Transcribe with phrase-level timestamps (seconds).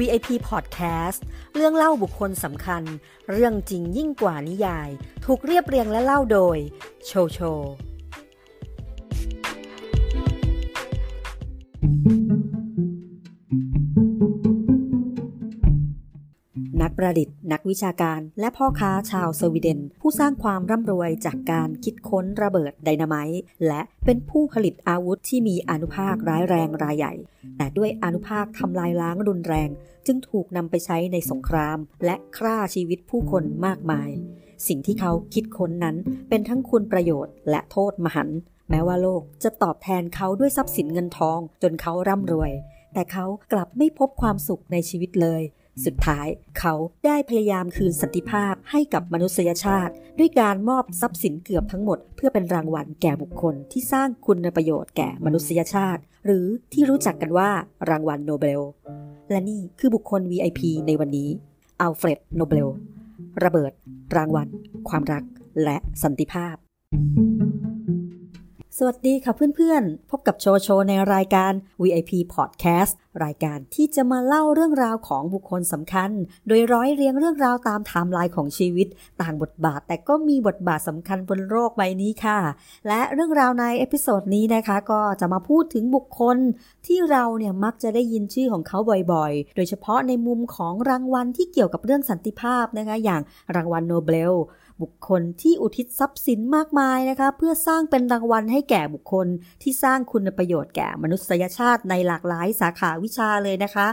[0.00, 1.20] VIP Podcast
[1.54, 2.82] เรื่องเล่าบุคคลสำคัญ
[3.30, 4.88] เรื่องจริงยิ่งกว่านิยาย
[5.24, 6.58] ถูกเรียบเรียงและเล่าโดย
[7.06, 7.38] โชโช
[17.00, 27.14] ประดิษฐ์ นักวิชาการ และพ่อค้าชาวสวีเดน ผู้สร้างความร่ำรวยจากการคิดค้นระเบิดไดนาไมต์และเป็นผู้ผลิตอาวุธที่มีอนุภาคร้ายแรงรายใหญ่
[27.56, 29.70] แต่ด้วยอนุภาคทำลายล้างรุนแรง
[30.06, 34.08] จึงถูกนำไปใช้ในสงคราม และฆ่าชีวิตผู้คนมากมาย
[34.68, 35.96] สิ่งที่เขาคิดค้นนั้น
[36.28, 38.38] เป็นทั้งคุณประโยชน์ และโทษมหันต์
[38.70, 42.52] แม้ว่าโลกจะตอบแทนเขาด้วยทรัพย์สินเงินทองจนเขาร่ำรวย
[42.92, 45.42] แต่เขากลับไม่พบความสุขในชีวิตเลย
[45.84, 46.26] สุดท้าย
[46.58, 46.74] เขา
[47.06, 57.50] ได้พยายามคืนสันติภาพให้กับมนุษยชาติ ด้วยการมอบทรัพย์สินเกือบทั้งหมด เพื่อเป็นรางวัลแก่บุคคลที่สร้างคุณประโยชน์แก่มนุษยชาติ หรือที่รู้จักกันว่า
[57.90, 58.60] รางวัลโนเบล
[59.30, 61.28] และนี่คือบุคคล VIP ในวันนี้
[61.80, 62.68] อัลเฟรดโนเบล
[63.44, 63.72] ระเบิด
[64.16, 64.48] รางวัล
[64.88, 65.24] ความรัก
[65.64, 66.56] และสันติภาพ
[68.82, 72.92] สวัสดีค่ะเพื่อนๆ พบกับโชโชในรายการ VIP Podcast
[73.24, 76.10] รายการที่จะมาเล่าเรื่องราวของบุคคลสำคัญ
[76.46, 78.88] โดยร้อยเรียงเรื่องราวตามไทม์ไลน์ของชีวิต
[79.20, 82.38] ต่างบทบาทแต่ก็มีบทบาทสำคัญบนโลกใบนี้ค่ะ
[82.88, 86.36] และเรื่องราวใน episode นี้นะคะก็จะมาพูดถึงบุคคล
[86.86, 88.78] ที่เราเนี่ยมักจะได้ยินชื่อของเขา
[89.12, 93.22] บ่อยๆ โดยเฉพาะในมุมของรางวัลที่เกี่ยวกับเรื่องสันติภาพนะคะ อย่าง
[93.56, 94.34] รางวัลโนเบล
[94.82, 99.26] บุคคลที่อุทิศทรัพย์สินมากมายนะคะ เพื่อสร้างเป็นรางวัลให้แก่บุคคล
[99.62, 103.86] ที่สร้างคุณประโยชน์แก่มนุษยชาติในหลากหลายสาขาวิชาเลยนะคะ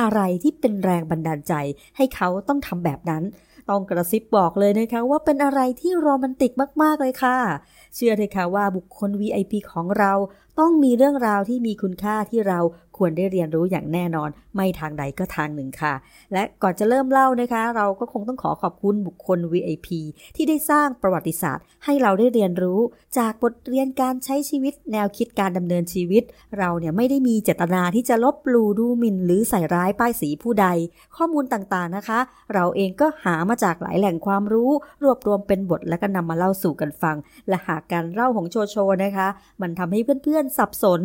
[0.00, 1.54] อะไรที่เป็นแรงบันดาลใจ
[1.96, 3.24] ให้เขาต้องทำแบบนั้น
[3.70, 7.36] ต้องกระซิบบอกเลยนะคะว่าเป็นอะไรที่โรแมนติกมากๆเลยค่ะ
[7.94, 10.12] เชื่อเลยค่ะว่าบุคคล VIP ของเรา
[10.58, 12.58] ต้องมีเรื่องราวที่มีคุณค่าที่เรา
[12.96, 15.94] ควรได้เรียนรู้อย่างแน่นอน ไม่ทางใดก็ทางหนึ่งค่ะ
[16.32, 19.88] และก่อนจะเริ่มเล่านะคะ เราก็คงต้องขอขอบคุณบุคคล VIP
[20.36, 22.80] ที่ได้สร้างประวัติศาสตร์ ให้เราได้เรียนรู้
[23.18, 26.22] จากบทเรียนการใช้ชีวิต แนวคิดการดำเนินชีวิต
[26.58, 30.66] เราเนี่ยไม่ได้มีเจตนาที่จะลบลูดูหมินหรือใส่ร้ายป้ายสีผู้ใด
[31.16, 32.18] ข้อมูลต่างๆนะคะ
[32.54, 34.70] เราเองก็หามาจากหลายแหล่งความรู้
[35.02, 37.16] รวบรวมเป็นบทและก็นำมาเล่าสู่กันฟัง
[37.48, 39.28] และหากการเล่าของโชโชนะคะ
[39.60, 41.02] มันทำให้เพื่อนๆสับสน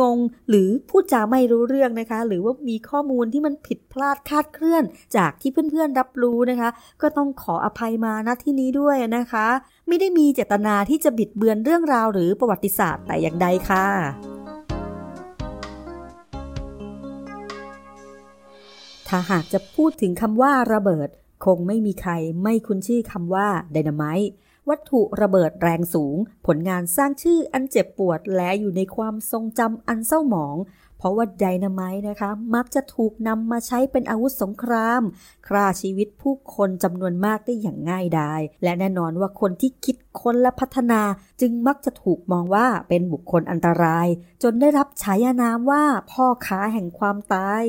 [0.00, 4.84] งงหรือพูดจาไม่รู้เรื่องนะคะ หรือว่ามีข้อมูลที่มันผิดพลาดคาดเคลื่อน
[5.16, 6.70] จากที่เพื่อนๆรับรู้นะคะ
[7.02, 9.46] ก็ต้องขออภัยมาณที่นี้ด้วยนะคะ
[9.88, 13.86] ไม่ได้มีเจตนาที่จะบิดเบือนเรื่องราวหรือประวัติศาสตร์แต่อย่างใดค่ะ
[19.08, 21.08] ถ้าหากจะพูดถึงคำว่าระเบิด
[21.44, 24.30] คงไม่มีใครไม่คุ้นชื่อคำว่าไดนาไมต์
[24.68, 26.16] วัตถุระเบิดแรงสูง
[26.46, 30.56] ผลงานสร้างชื่ออันเจ็บปวดและอยู่ในความทรงจำอันเศร้าหมอง
[31.02, 35.02] เพราะว่าไดนาไมต์นะคะ มักจะถูกนำมาใช้เป็นอาวุธสงคราม
[35.48, 41.02] ฆ่าชีวิตผู้คนจำนวนมากได้อย่างง่ายดาย และแน่นอนว่าคนที่คิดค้นและพัฒนา
[41.40, 44.06] จึงมักจะถูกมองว่าเป็นบุคคลอันตราย
[44.42, 47.62] จนได้รับฉายานามว่าพ่อค้าแห่งความตาย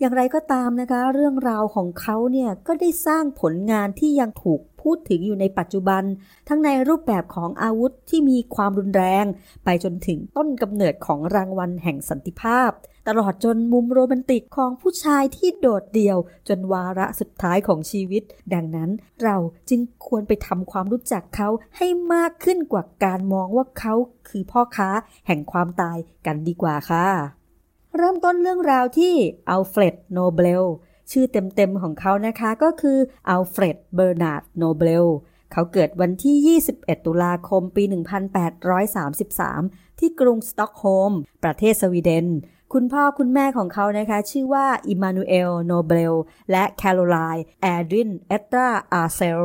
[0.00, 6.02] อย่างไรก็ตามนะคะ เรื่องราวของเขาเนี่ยก็ได้สร้างผลงานที่ยังถูก พูดถึงอยู่ในปัจจุบัน
[6.48, 9.24] ทั้งในรูปแบบของอาวุธที่มีความรุนแรง
[9.64, 12.70] ไปจนถึงต้นกำเนิดของรางวัลแห่งสันติภาพ
[13.08, 16.18] ตลอดจนมุมโรแมนติกของผู้ชายที่โดดเดี่ยว
[16.48, 18.22] จนวาระสุดท้ายของชีวิต
[18.54, 18.90] ดังนั้น
[19.22, 19.36] เรา
[19.68, 23.94] จึงควรไปทำความรู้จักเขาให้มากขึ้นกว่าการมองว่าเขา
[24.28, 24.90] คือพ่อค้า
[25.26, 27.06] แห่งความตายกันดีกว่าค่ะ
[27.96, 29.14] เริ่มต้นเรื่องราวที่
[29.48, 30.64] อัลเฟรดโนเบล
[31.10, 32.98] ชื่อเต็มๆของเขานะคะก็คือ
[33.28, 35.06] อัลเฟรด เบอร์นาร์ด โนเบล
[35.52, 37.84] เขาเกิดวันที่ 21 ตุลาคม ปี
[38.72, 41.12] 1833 ที่กรุงสต็อกโฮล์ม
[41.44, 42.26] ประเทศสวีเดน
[42.72, 46.14] คุณพ่อคุณแม่ของเขานะคะ ชื่อว่าอิมานูเอล โนเบล
[46.50, 49.42] และแคโรไลน์ แอดริน เอตราอาเซล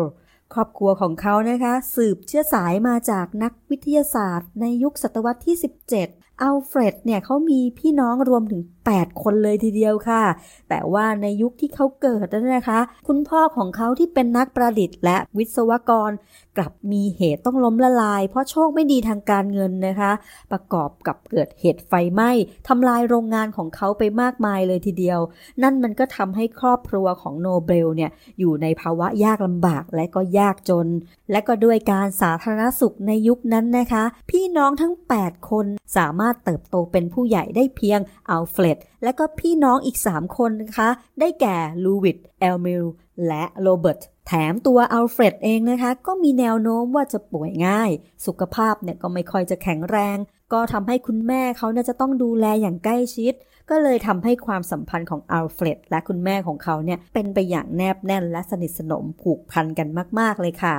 [0.53, 5.58] ครอบครัวของเขานะคะ สืบเชื้อสายมาจากนักวิทยาศาสตร์ ในยุคศตวรรษที่
[5.91, 10.24] 17 อัลเฟรดเนี่ยเขามีพี่น้องรวมถึง 8 คนเลยทีเดียวค่ะ
[10.70, 16.12] แต่ว่าในยุคที่เขาเกิดนั้นนะคะ คุณพ่อของเขาที่เป็นนักประดิษฐ์และวิศวกร
[16.58, 20.12] กลับมีเหตุต้องล้มละลาย เพราะโชคไม่ดีทางการเงินนะคะ
[20.52, 22.32] ประกอบกับเกิดเหตุไฟไหม้
[22.68, 25.20] ทำลายโรงงานของเขาไปมากมายเลยทีเดียว
[25.62, 30.88] นั่นมันก็ทำให้ครอบครัวของโนเบลเนี่ยอยู่ในภาวะยากลำบากและก็ยากจน
[31.32, 35.66] และก็ด้วยการสาธารณสุขในยุคนั้นนะคะ พี่น้องทั้ง 8 คน
[35.97, 37.99] สามารถเติบโตเป็นผู้ใหญ่ได้เพียง
[38.29, 40.90] อัลเฟรดและก็พี่น้องอีก 3 คนนะคะ
[41.20, 42.85] ได้แก่ลุดวิกเอมิล
[43.28, 47.91] และโรเบิร์ตแถมตัวอัลเฟรดเองนะคะ ก็มีแนวโน้มว่าจะป่วยง่าย
[48.26, 50.17] สุขภาพเนี่ยก็ไม่ค่อยจะแข็งแรง
[50.53, 53.34] ก็ทำให้คุณแม่เขาเนี่ยจะต้องดูแลอย่างใกล้ชิด
[53.70, 59.87] ก็เลยทำให้ความสัมพันธ์ของอัลเฟรดและคุณแม่ของเขาเนี่ยเป็นไปอย่างแนบแน่นและสนิทสนมผูกพันกัน
[60.20, 60.75] มาก ๆ เลยค่ะ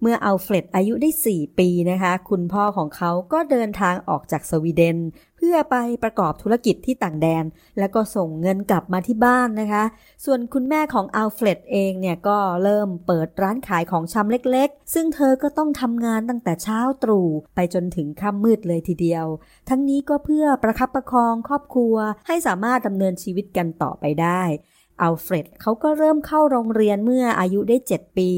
[0.00, 4.98] เมื่ออัลเฟรดอายุได้ 4 ปีนะคะ คุณพ่อของเขาก็เดินทางออกจากสวีเดน
[5.36, 7.44] เพื่อไปประกอบธุรกิจที่ต่างแดน
[7.78, 9.84] แล้วก็ส่งเงินกลับมาที่บ้านนะคะ
[10.24, 19.26] ส่วนคุณแม่ของอัลเฟรดเองเนี่ยก็เริ่มเปิดร้านขายของชำเล็กๆ ซึ่งเธอก็ต้องทำงานตั้งแต่เช้าตรู่ไปจนถึงค่ำมืดเลยทีเดียว
[19.68, 21.96] ทั้งนี้ก็เพื่อประคับประคองครอบครัว
[22.26, 24.42] ให้สามารถดำเนินชีวิตกันต่อไปได้
[25.04, 28.30] อัลเฟรดเขาก็เริ่มเข้าโรงเรียนเมื่ออายุได้ 7 ปี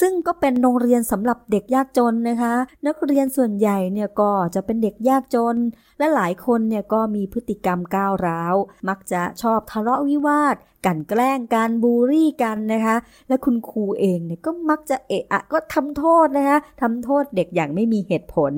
[0.00, 2.54] ซึ่งก็เป็นโรงเรียนสำหรับเด็กยากจนนะคะ
[2.86, 5.56] นักเรียนส่วนใหญ่เนี่ยก็จะเป็นเด็กยากจน
[5.98, 8.54] และหลายคนเนี่ยก็มีพฤติกรรมก้าวร้าว
[8.88, 10.56] มักจะชอบทะเลาะวิวาท
[10.86, 12.96] กันแกล้งกันบูรี่กันนะคะ
[13.28, 18.52] และคุณครูเองเนี่ยก็มักจะเอะอะก็ทำโทษนะคะทำโทษเด็กอย่างไม่มีเหตุผล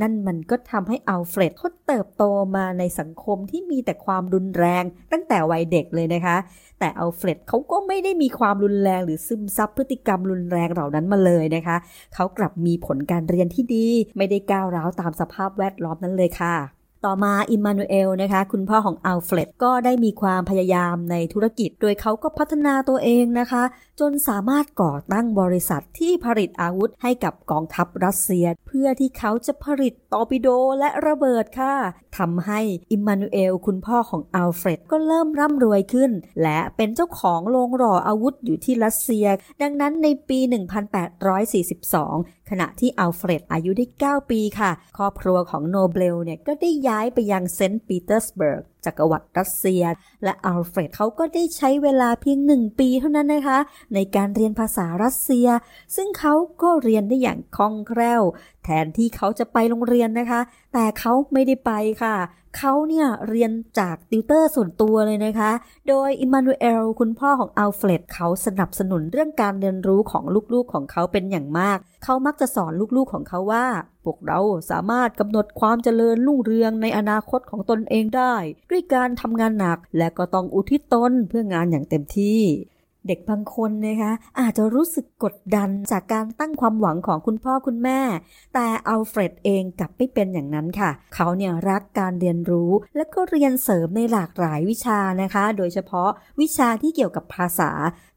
[0.00, 2.24] นั่นมันก็ทำให้อัลเฟรดเขาเติบโต
[2.56, 6.36] มาในสังคมที่มีแต่ความรุนแรงตั้งแต่วัยเด็กเลยนะคะ
[6.78, 11.76] แต่อัลเฟรดเขาก็ไม่ได้มีความรุนแรงหรือซึมซับพฤติกรรมรุนแรงเหล่านั้นมาเลยนะคะ
[12.14, 13.86] เขากลับมีผลการเรียนที่ดี
[14.16, 23.62] ไม่ได้ก้าวร้าวตามสภาพแวดล้อมนั้นเลยค่ะ ต่อมาอิมมานูเอลนะคะคุณพ่อของอัลเฟรดก็ได้มีความพยายามในธุรกิจ โดยเขาก็พัฒนาตัวเองนะคะ
[24.00, 30.48] จนสามารถก่อตั้งบริษัทที่ผลิตอาวุธให้กับกองทัพรัสเซีย เพื่อที่เขาจะผลิตตอร์ปิโด
[30.78, 31.74] และระเบิดค่ะ
[32.18, 32.60] ทำให้
[32.92, 36.10] อิมมานูเอลคุณพ่อของอัลเฟรดก็เริ่มร่ำรวยขึ้น
[36.42, 39.26] และเป็นเจ้าของโรงหล่ออาวุธอยู่ที่รัสเซีย
[39.62, 40.38] ดังนั้นในปี
[41.44, 43.86] 1842ขณะที่อัลเฟรดอายุได้
[44.22, 49.82] 9 ปีค่ะ ครอบครัวของโนเบลเนี่ยก็ได้ย้ายไปยังเซนต์ปีเตอร์สเบิร์ก จักรวรรดิรัสเซีย
[50.24, 53.58] และอัลเฟรดเขาก็ได้ใช้เวลาเพียงหนึ่งปีเท่านั้นนะคะ
[53.94, 55.48] ในการเรียนภาษารัสเซีย
[55.96, 58.22] ซึ่งเขาก็เรียนได้อย่างคล่องแคล่ว
[58.64, 60.40] แทนที่เขาจะไปโรงเรียนนะคะ
[60.72, 61.72] แต่เขาไม่ได้ไป
[62.02, 62.16] ค่ะ
[62.58, 65.50] เขาเนี่ยเรียนจากติวเตอร์ส่วนตัวเลยนะคะ
[65.88, 73.66] โดยอิมมานูเอลคุณพ่อของอัลเฟรดเขาสนับสนุนเรื่องการเรียนรู้ของลูกๆของเขาเป็นอย่างมาก เขามักจะสอนลูกๆของเขาว่า
[74.06, 78.34] พวกเราสามารถกำหนดความเจริญรุ่งเรืองในอนาคตของตนเองได้
[78.70, 82.42] ด้วยการทำงานหนักและก็ต้องอุทิศตนเพื่องานอย่างเต็มที่
[83.08, 88.00] เด็กบางคนนะคะอาจจะรู้สึกกดดันจากการตั้งความหวังของคุณพ่อคุณแม่
[88.54, 96.10] แต่อัลเฟรดเองกลับไม่เป็นอย่างนั้นค่ะ เขาเนี่ยรักการเรียนรู้ และก็เรียนเสริมในหลากหลายวิชานะคะ โดยเฉพาะ
[96.40, 97.70] วิชาที่เกี่ยวกับภาษา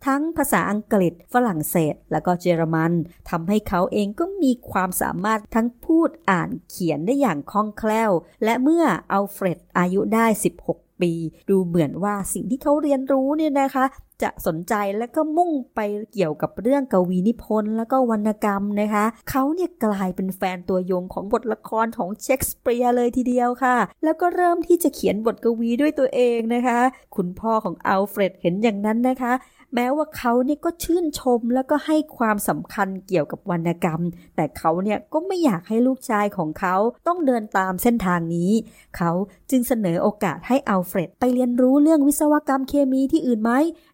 [0.06, 2.92] ทั้งภาษาอังกฤษ ฝรั่งเศส และก็เยอรมัน
[3.30, 8.12] ทำให้เขาเองก็มีความสามารถทั้งพูดอ่านเขียนได้อย่างคล่องแคล่ว
[8.44, 10.26] และเมื่ออัลเฟรดอายุได้
[10.66, 11.14] 16ปี
[11.50, 13.86] ดูเหมือนว่าสิ่งที่เขาเรียนรู้เนี่ยนะคะ
[14.24, 15.80] จะสนใจและก็มุ่งไป
[16.14, 26.80] เกี่ยวกับเรื่องกวีนิพนธ์และก็วรรณกรรมนะคะเขาเนี่ยกลายเป็นแฟนตัวยงของบทละครของเชคสเปียร์เลยทีเดียวค่ะ แล้วก็เริ่มที่จะเขียนบทกวีด้วยตัวเองนะคะ
[27.16, 29.34] คุณพ่อของอัลเฟรดเห็นอย่างนั้นนะคะ
[29.76, 34.02] แม้ว่าเขาเนี่ยก็ชื่นชมแล้วก็ให้ความสำคัญเกี่ยวกับวรรณกรรม
[34.36, 36.76] แต่เขาเนี่ยก็ไม่อยากให้ลูกชายของเขา
[37.08, 38.52] ต้องเดินตามเส้นทางนี้
[38.98, 39.12] เขา
[39.50, 43.52] จึงเสนอโอกาสให้อัลเฟรดไปเรียนรู้เรื่องวิศวกรรมเคมีที่อื่นไหม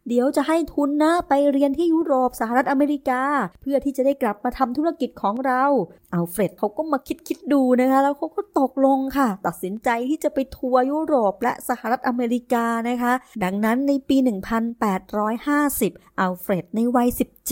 [0.07, 3.22] เดี๋ยวจะให้ทุนนะไปเรียนที่ยุโรปสหรัฐอเมริกา
[3.62, 5.63] เพื่อที่จะได้กลับมาทำธุรกิจของเรา
[6.12, 13.13] อัลเฟรดเขาก็มาคิดคิดดูนะคะ แล้วเขาก็ตกลงค่ะ ตัดสินใจที่จะไปทัวร์ยุโรปและสหรัฐอเมริกานะคะ
[13.44, 14.18] ดังนั้นในปี
[14.84, 17.10] 1850 50อัลเฟรดในวัย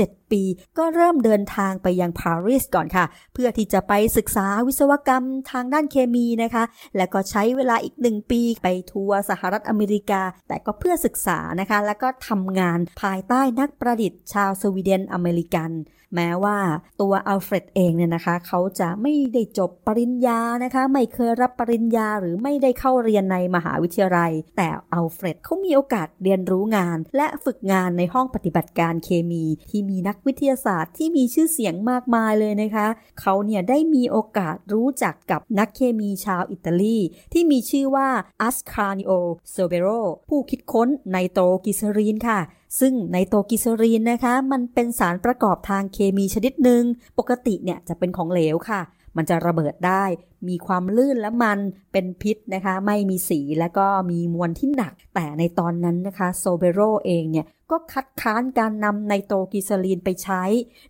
[0.08, 0.42] 7 ปี
[0.78, 6.64] ก็เริ่มเดินทางไปยังปารีสก่อนค่ะ เพื่อที่จะไปศึกษาวิศวกรรมทางด้านเคมีนะคะ
[6.98, 15.72] และก็ใช้เวลาอีกหนึ่งปีไปทัวร์สหรัฐอเมริกา แต่ก็เพื่อศึกษานะคะ แล้วก็ทำงานภายใต้นักประดิษฐ์ชาวสวีเดนอเมริกัน
[16.15, 16.58] แม้ว่า
[17.01, 32.88] ตัวอัลเฟรดเองเนี่ยนะคะ เขาจะไม่ได้จบปริญญานะคะ ไม่เคยรับปริญญาหรือไม่ได้เข้าเรียนในมหาวิทยาลัย แต่อัลเฟรดเขามีโอกาสเรียนรู้งาน และฝึกงานในห้องปฏิบัติการเคมี ที่มีนักวิทยาศาสตร์ที่มีชื่อเสียงมากมายเลยนะคะ
[33.22, 36.98] เขาเนี่ยได้มีโอกาสรู้จักกับนักเคมีชาวอิตาลี
[37.34, 38.10] ที่มีชื่อว่า
[38.41, 39.12] อัสคานิโอ
[39.51, 39.88] โซเบรโร
[40.29, 42.39] ผู้คิดค้นไนโตรกลีเซอรีนค่ะ
[42.80, 46.84] ซึ่งไนโตรกลีเซอรีนนะคะ มันเป็นสารประกอบทางเคมีชนิดหนึ่ง
[47.18, 48.82] ปกติเนี่ยจะเป็นของเหลวค่ะ
[49.18, 50.03] มันจะระเบิดได้
[50.48, 51.60] มีความลื่นและมัน
[51.92, 60.44] เป็นพิษนะคะ ไม่มีสีและก็มีมวลที่หนัก แต่ในตอนนั้นนะคะโซเบรโรเองเนี่ยก็คัดค้านการนำไนโตรกิซลีนไปใช้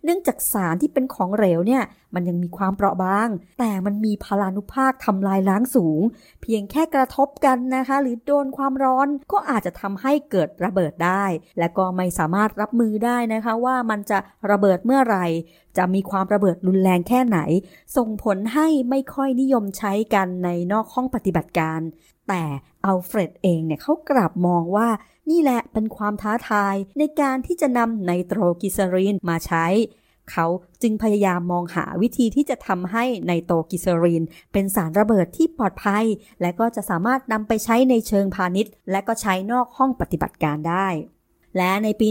[0.04, 1.82] เนื่องจากสารที่เป็นของเหลวเนี่ย
[2.14, 6.00] มันยังมีความเปราะบาง แต่มันมีพลานุภาคทำลายล้างสูง
[6.42, 11.24] เพียงแค่กระทบกันนะคะ หรือโดนความร้อนก็อาจจะทำให้เกิดระเบิดได้
[11.58, 14.18] และก็ไม่สามารถรับมือได้นะคะ ว่ามันจะ
[14.50, 15.26] ระเบิดเมื่อไหร่
[15.78, 17.38] จะมีความระเบิดรุนแรงแค่ไหน
[17.96, 21.80] ส่งผลให้ไม่ค่อยนินิยมใช้กันในนอกห้องปฏิบัติการ
[22.28, 22.42] แต่
[22.84, 24.88] อัลเฟรดเองเนี่ยเขากลับมองว่า
[25.30, 29.66] นี่แหละเป็นความท้าทายในการที่จะนำไนโตรกลีเซอรีนมาใช้
[30.30, 30.46] เขา
[30.82, 34.22] จึงพยายามมองหาวิธีที่จะทำให้ไนโตรกลีเซอรีน
[34.52, 36.04] เป็นสารระเบิดที่ปลอดภัย
[36.40, 40.88] และก็จะสามารถนำไปใช้ในเชิงพาณิชย์ และก็ใช้นอกห้องปฏิบัติการได้
[41.56, 42.08] และในปี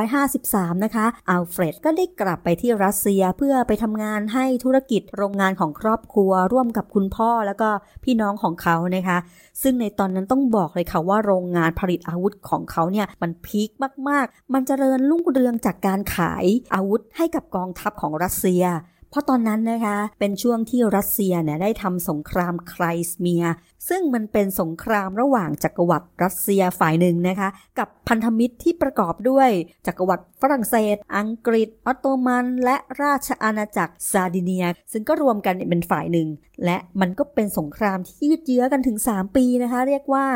[0.00, 7.68] 1853 นะคะอัลเฟรดก็ได้กลับไปที่รัสเซียเพื่อไปทำงานให้ธุรกิจโรงงานของครอบครัว ร่วมกับคุณพ่อแล้วก็
[8.04, 9.18] พี่น้องของเขานะคะ
[9.62, 13.70] ซึ่งในตอนนั้นต้องบอกเลยค่ะว่าโรงงานผลิตอาวุธของเขาเนี่ยมันพีค
[14.08, 18.64] มากๆ มันจเจริญรุ่งเรืองจากการขายอาวุธให้กับกองทัพของรัสเซีย
[19.12, 23.44] เพราะตอนนั้นนะคะเป็นช่วงที่รัสเซียเนี่ยได้ทำสงครามไครสเมีย
[23.88, 29.48] ซึ่งมันเป็นสงครามระหว่างจักรวรรดิรัสเซียฝ่ายหนึ่งนะคะ กับพันธมิตรที่ประกอบด้วย
[29.86, 36.28] จักรวรรดิฝรั่งเศส อังกฤษ ออตโตมัน และราชอาณาจักรซาดิเนีย ซึ่งก็รวมกันเป็นฝ่ายหนึ่ง
[36.64, 40.26] และมันก็เป็นสงครามที่ยืดเยื้อกันถึง 3 ปีนะคะ เรียกว่า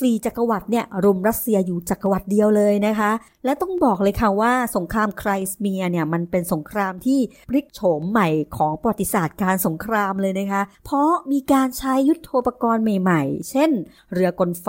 [0.00, 3.10] สี่จักรวรรดิเนี่ยรุมรัสเซียอยู่จักรวรรดิเดียวเลยนะคะ
[3.44, 13.70] และต้องบอกเลยค่ะว่าสงครามไครเมียเนี่ยมันเป็นสงครามที่พลิกโฉมใหม่ของประวัติศาสตร์การสงครามเลยนะคะ เพราะมีการใช้ยุทธโธปกรณ์ใหม่ๆ เช่น
[14.12, 14.68] เรือกลไฟ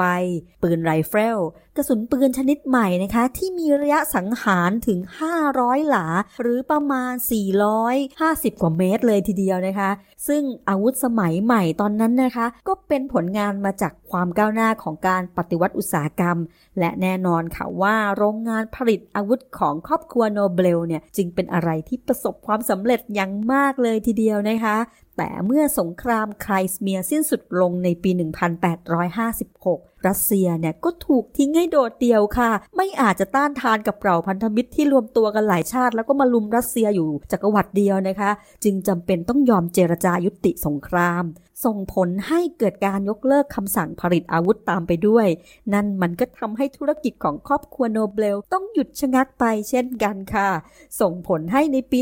[0.62, 1.40] ปืนไรเฟิล
[1.78, 5.00] กระสุนปืนชนิดใหม่นะคะ ที่มีระยะสังหารถึง
[5.44, 6.06] 500 หลา
[6.42, 7.14] หรือประมาณ
[7.88, 9.90] 450 กว่าเมตรเลยทีเดียวนะคะ
[10.28, 16.38] ซึ่งอาวุธสมัยใหม่ตอนนั้นนะคะ ก็เป็นผลงานมาจากความก้าวหน้าของการปฏิวัติอุตสาหกรรม
[16.80, 24.78] และแน่นอนค่ะว่าโรงงานผลิตอาวุธของครอบครัวโนเบลเนี่ยจึงเป็นอะไรที่ประสบความสำเร็จอย่างมากเลยทีเดียวนะคะ
[25.18, 28.12] แต่เมื่อสงครามไครเมียสิ้นสุดลงในปี
[28.94, 38.32] 1856 รัสเซียเนี่ยก็ถูกทิ้งให้โดดเดี่ยวค่ะ ไม่อาจจะต้านทานกับเหล่าพันธมิตรที่รวมตัวกันหลายชาติ แล้วก็มารุมรัสเซียอยู่จักรวรรดิเดียวนะคะ
[38.64, 41.24] จึงจำเป็นต้องยอมเจรจายุติสงคราม
[41.66, 45.28] ส่งผลให้เกิดการยกเลิกคำสั่งผลิตอาวุธตามไปด้วย
[45.74, 50.50] นั่นมันก็ทำให้ธุรกิจของครอบครัวโนเบลต้องหยุดชะงักไปเช่นกันค่ะ
[51.02, 52.00] ส่งผลให้ในปี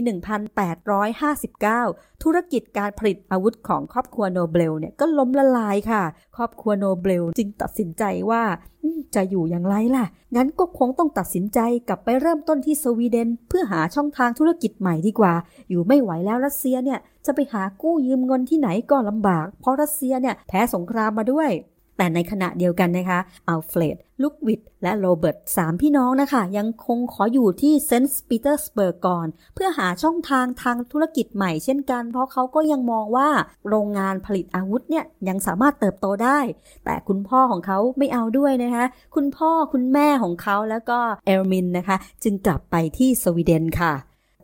[0.90, 6.04] 1859 ธุรกิจการผลิตอาวุธของครอบครัวโนเบลเนี่ยก็ล้มละลายค่ะ
[6.38, 8.44] ครอบครัวโนเบลจึงตัดสินใจว่า
[9.16, 15.34] จะอยู่อย่างไรล่ะ งั้นก็คงต้องตัดสินใจกลับไปเริ่มต้นที่สวีเดน เพื่อหาช่องทางธุรกิจใหม่ดีกว่า
[15.70, 21.50] อยู่ไม่ไหวแล้วรัสเซียเนี่ยจะไปหากู้ยืมเงินที่ไหนก็ลำบาก เพราะรัสเซียเนี่ยแพ้สงครามมาด้วย
[21.98, 33.30] แต่ในขณะเดียวกันนะคะอัลเฟรดลุดวิกและโรเบิร์ตสามพี่น้องนะคะ ยังคงขออยู่ที่เซนต์ปีเตอร์สเบิร์กก่อน เพื่อหาช่องทางทางธุรกิจใหม่เช่นกัน เพราะเขาก็ยังมองว่า
[33.70, 36.40] โรงงานผลิตอาวุธเนี่ยยังสามารถเติบโตได้
[36.86, 43.94] แต่คุณพ่อของเขาไม่เอาด้วยนะคะ คุณพ่อคุณแม่ของเขาแล้วก็เอมิลนะคะ จึงกลับไปที่สวีเดนค่ะ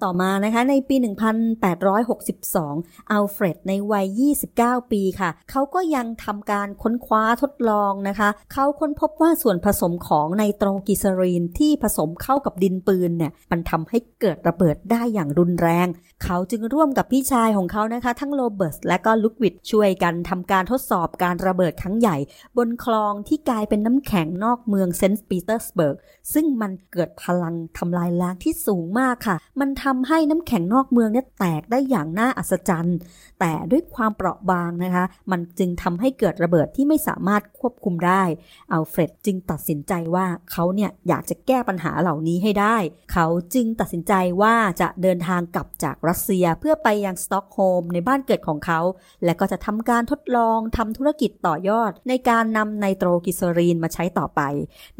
[0.04, 15.88] ต่อมานะคะในปี 1862 อัลเฟรดในวัย 29 ปีค่ะ เขาก็ยังทำการค้นคว้าทดลองนะคะ เขาค้นพบว่าส่วนผสมของไนโตรกลีเซอรีนที่ผสมเข้ากับดินปืนเนี่ย มันทำให้เกิดระเบิดได้อย่างรุนแรง
[16.24, 22.18] เขาจึงร่วมกับพี่ชายของเขานะคะ ทั้งโรเบิร์ตและก็ลุดวิกช่วยกันทำการทดสอบการระเบิดครั้งใหญ่
[22.58, 25.98] บนคลองที่กลายเป็นน้ำแข็งนอกเมืองเซนต์ปีเตอร์สเบิร์ก
[26.34, 32.98] ซึ่งมันเกิดพลังทำลายล้างที่สูงมากค่ะ มันทำให้น้ำแข็งนอกเมืองเนี่ยแตกได้อย่างน่าอัศจรรย์
[33.40, 38.24] แต่ด้วยความเปราะบางนะคะ มันจึงทำให้เกิดระเบิดที่ไม่สามารถควบคุมได้
[38.72, 42.78] อัลเฟรดจึงตัดสินใจว่าเขาเนี่ยอยากจะแก้ปัญหาเหล่านี้ให้ได้
[43.14, 48.80] เขาจึงตัดสินใจว่าจะเดินทางกลับจากรัสเซียเพื่อไปยังสต็อกโฮล์มในบ้านเกิดของเขา
[49.24, 54.42] และก็จะทำการทดลองทำธุรกิจต่อยอด ในการนำไนโตรกิเซรีนมาใช้ต่อไป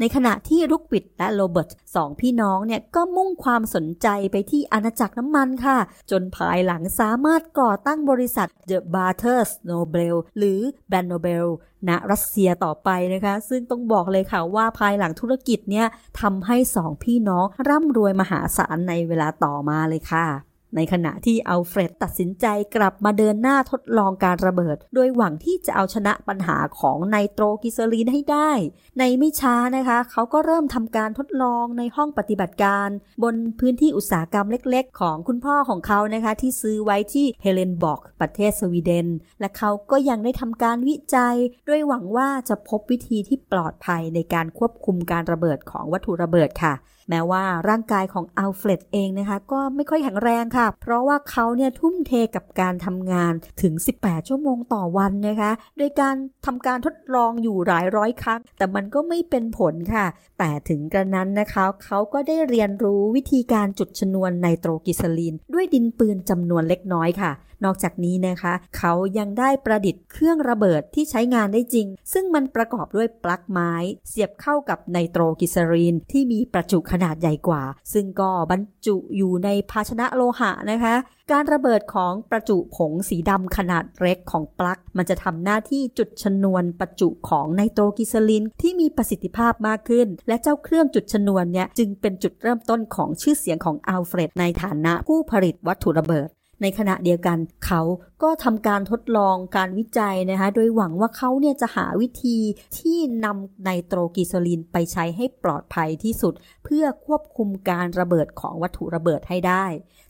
[0.00, 5.78] ในขณะที่ลุกวิดและโรเบิร์ตสองพี่น้องเนี่ยก็มุ่งความสนใจไปที่อาณาจักรน้ำมันค่ะ
[6.10, 10.60] จนภายหลังสามารถก่อตั้งบริษัท The Bathers Nobel หรือ
[10.92, 11.46] b a n Nobel
[11.88, 15.86] ณรัสเซียต่อไปนะคะ ซึ่งต้องบอกเลยค่ะว่าภายหลังธุรกิจเนี่ย
[16.20, 22.46] ทำให้สองพี่น้องร่ำรวยมหาศาลในเวลาต่อมาเลยค่ะ ในขณะที่อัลเฟรดตัดสินใจ
[22.76, 28.50] กลับมาเดินหน้าทดลองการระเบิด โดยหวังที่จะเอาชนะปัญหาของไนโตรกิเซอรีนให้ได้
[28.98, 32.88] ในไม่ช้านะคะ เขาก็เริ่มทำการทดลองในห้องปฏิบัติการ
[33.22, 39.08] บนพื้นที่อุตสาหกรรมเล็กๆ ของคุณพ่อของเขานะคะ ที่ซื้อไว้ที่เฮเลนบอกประเทศสวีเดน
[39.40, 41.36] และเขาก็ยังได้ทำการวิจัย
[41.68, 46.74] ด้วยหวังว่าจะพบวิธีที่ปลอดภัยในการควบคุมการระเบิดของวัตถุระเบิดค่ะ
[47.10, 56.14] แม้ว่าร่างกายของอัลเฟรดเองนะคะ ก็ไม่ค่อยแข็งแรงค่ะ เพราะว่าเขาเนี่ยทุ่มเทกับการทำงานถึง 18 ชั่วโมงต่อวันนะคะ โดยการ
[56.46, 60.06] ทำการทดลองอยู่หลายร้อยครั้ง แต่มันก็ไม่เป็นผลค่ะ
[60.38, 67.32] แต่ถึงกระนั้นนะคะ เขาก็ได้เรียนรู้วิธีการจุดชนวนไนโตรกลีเซอรีน ด้วยดินปืนจำนวนเล็กน้อยค่ะ
[67.64, 73.72] นอกจากนี้นะคะ เขายังได้ประดิษฐ์เครื่องระเบิดที่ใช้งานได้จริง ซึ่งมันประกอบด้วยปลั๊กไม้
[74.08, 77.62] เสียบเข้ากับไนโตรกิซรีนที่มีประจุขนาดใหญ่กว่า
[77.92, 80.94] ซึ่งก็บรรจุอยู่ในภาชนะโลหะนะคะ
[81.32, 96.28] การระเบิดของประจุผงสีดำขนาดเล็กของปลั๊ก มันจะทำหน้าที่จุดชนวนประจุของไนโตรกิซลินที่มีประสิทธิภาพมากขึ้น และเจ้าเครื่องจุดชนวนเนี่ยจึงเป็นจุดเริ่มต้นของชื่อเสียงของอัลเฟรดในฐานะผู้ผลิตวัตถุระเบิด
[96.62, 97.82] ในขณะเดียวกัน เขา
[98.22, 102.38] ก็ทำการทดลองการวิจัยนะคะโดยหวังว่าเขาเนี่ยจะหาวิธี
[102.78, 106.34] ที่นำไนโตรกิโซลินไปใช้ให้ปลอดภัยที่สุด
[106.64, 109.64] เพื่อควบคุมการระเบิดของวัตถุระเบิดให้ได้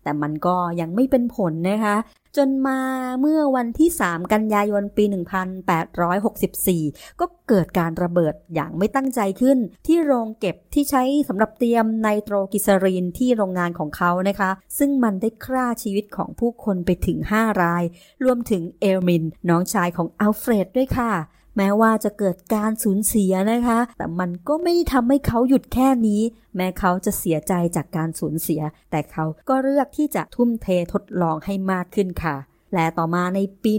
[0.09, 1.97] แต่มันก็ยังไม่เป็นผลนะคะ
[2.37, 2.81] จนมา
[3.21, 5.05] เมื่อวันที่ 3 กันยายนปี
[5.93, 17.85] 1864 ก็เกิดการระเบิดอย่างไม่ตั้งใจขึ้น ที่โรงเก็บที่ใช้สำหรับเตรียมไนโตรกิซารีนที่โรงงานของเขานะคะ ซึ่งมันได้ฆ่าชีวิตของผู้คนไปถึง 5 ราย
[18.25, 21.12] รวมถึงเอมิล น้องชายของอัลเฟรดด้วยค่ะ
[21.59, 26.23] แม้ว่าจะเกิดการสูญเสียนะคะ แต่มันก็ไม่ได้ทำให้เขาหยุดแค่นี้
[26.57, 32.37] แม้เขาจะเสียใจจากการสูญเสีย แต่เขาก็เลือกที่จะทุ่มเททดลองให้มากขึ้นค่ะ
[32.75, 33.72] และต่อมาในปี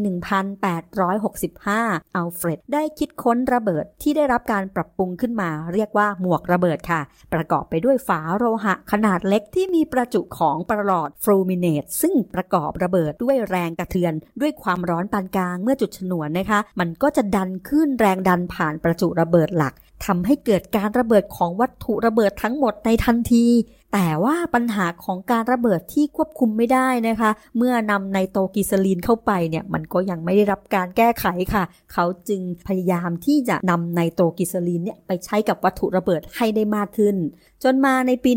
[1.20, 7.02] 1865 อัลเฟรดได้คิดค้นระเบิดที่ได้รับการปรับปรุงขึ้นมา เรียกว่าหมวกระเบิดค่ะ
[7.34, 19.74] ประกอบไปด้วยฝาโลหะขนาดเล็กที่มีประจุของประหลอดฟลูมิเนตซึ่งประกอบระเบิดด้วยแรงกระเทือน ด้วยความร้อนปานกลางเมื่อจุดฉนวนนะคะ มันก็จะดันขึ้นแรงดันผ่านประจุระเบิดหลัก
[20.06, 23.46] ทำให้เกิดการระเบิดของวัตถุระเบิดทั้งหมดในทันที
[23.94, 37.16] แต่ว่าปัญหาของการระเบิดที่ควบคุมไม่ได้นะคะ เมื่อนำไนโตรกิซลีนเข้าไปเนี่ยมันก็ยังไม่ได้รับการแก้ไขค่ะ เขาจึงพยายามที่จะนำไนโตรกลีเซอรีนเนี่ยไปใช้กับวัตถุระเบิดให้ได้มากขึ้น
[37.64, 38.32] จนมาในปี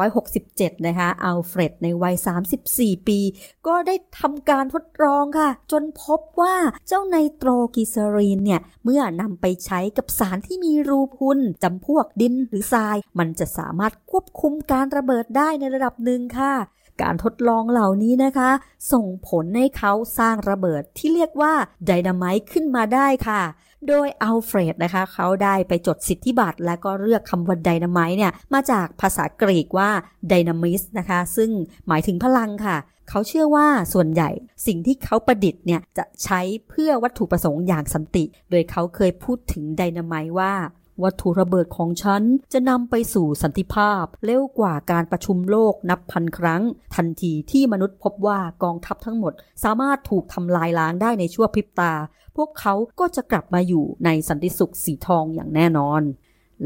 [0.00, 2.14] 1867 นะคะอัลเฟรดในวัย
[2.60, 3.18] 34 ปี
[3.66, 6.54] ก็ได้ทำการทดลองค่ะ จนพบว่า
[6.88, 16.54] เจ้าไนโตรกลีเซอรีนเนี่ยเมื่อนำไปใช้กับสารที่มีรูพรุนจำพวกดินหรือทราย มันจะสามารถควบคุมการระเบิดได้ในระดับหนึ่งค่ะ
[17.02, 18.50] การทดลองเหล่านี้นะคะ
[18.92, 21.52] ส่งผลให้เขาสร้างระเบิดที่เรียกว่า
[21.86, 23.42] ไดนาไมต์ขึ้นมาได้ค่ะ
[23.88, 29.90] โดยอัลเฟรดนะคะ เขาได้ไปจดสิทธิบัตรและก็เลือกคำว่าไดนาไมต์เนี่ย มาจากภาษากรีกว่า
[30.28, 31.50] ไดนามิสนะคะ ซึ่ง
[31.88, 32.76] หมายถึงพลังค่ะ
[33.08, 34.30] เขาเชื่อว่าส่วนใหญ่
[34.66, 40.52] สิ่งที่เขาประดิษฐ์เนี่ยจะใช้เพื่อวัตถุประสงค์อย่างสันติ โดยเขาเคยพูดถึงไดนาไมต์ว่า
[41.02, 46.62] วัตถุระเบิดของฉันจะนำไปสู่สันติภาพเร็วกว่าการประชุมโลกนับพันครั้ง
[46.94, 49.32] ทันทีที่มนุษย์พบว่ากองทัพทั้งหมด
[49.64, 51.92] สามารถถูกทำลายล้างได้ในชั่วพริบตา
[52.36, 56.02] พวกเขาก็จะกลับมาอยู่ในสันติสุขสีทองอย่างแน่นอน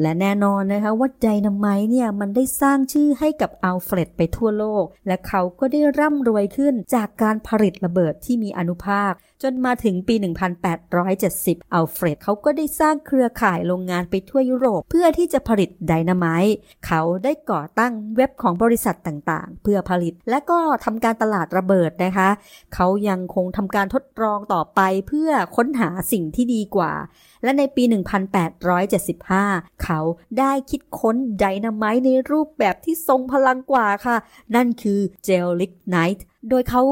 [0.00, 10.14] และแน่นอนนะคะว่าไดนาไมต์เนี่ยมันได้สร้างชื่อให้กับอัลเฟรดไปทั่วโลก และเขาก็ได้ร่ำรวยขึ้นจากการผลิตระเบิดที่มีอนุภาค จนมาถึงปี
[10.74, 22.28] 1870 อัลเฟรดเขาก็ได้สร้างเครือข่ายโรงงานไปทั่วยุโรป เพื่อที่จะผลิตไดนาไมต์เขาได้ก่อตั้งเว็บของบริษัทต่างๆ เพื่อผลิต และก็ทำการตลาดระเบิดนะคะ
[22.74, 26.92] เขายังคงทำการทดลองต่อไปเพื่อค้นหาสิ่งที่ดีกว่า
[27.42, 27.84] และในปี
[28.62, 30.00] 1875 เขา
[30.38, 34.16] ได้คิดค้นไดนาไมต์ในรูปแบบที่ทรงพลังกว่าค่ะ
[34.54, 36.82] นั่นคือเจลลิกไนท์โดยเขา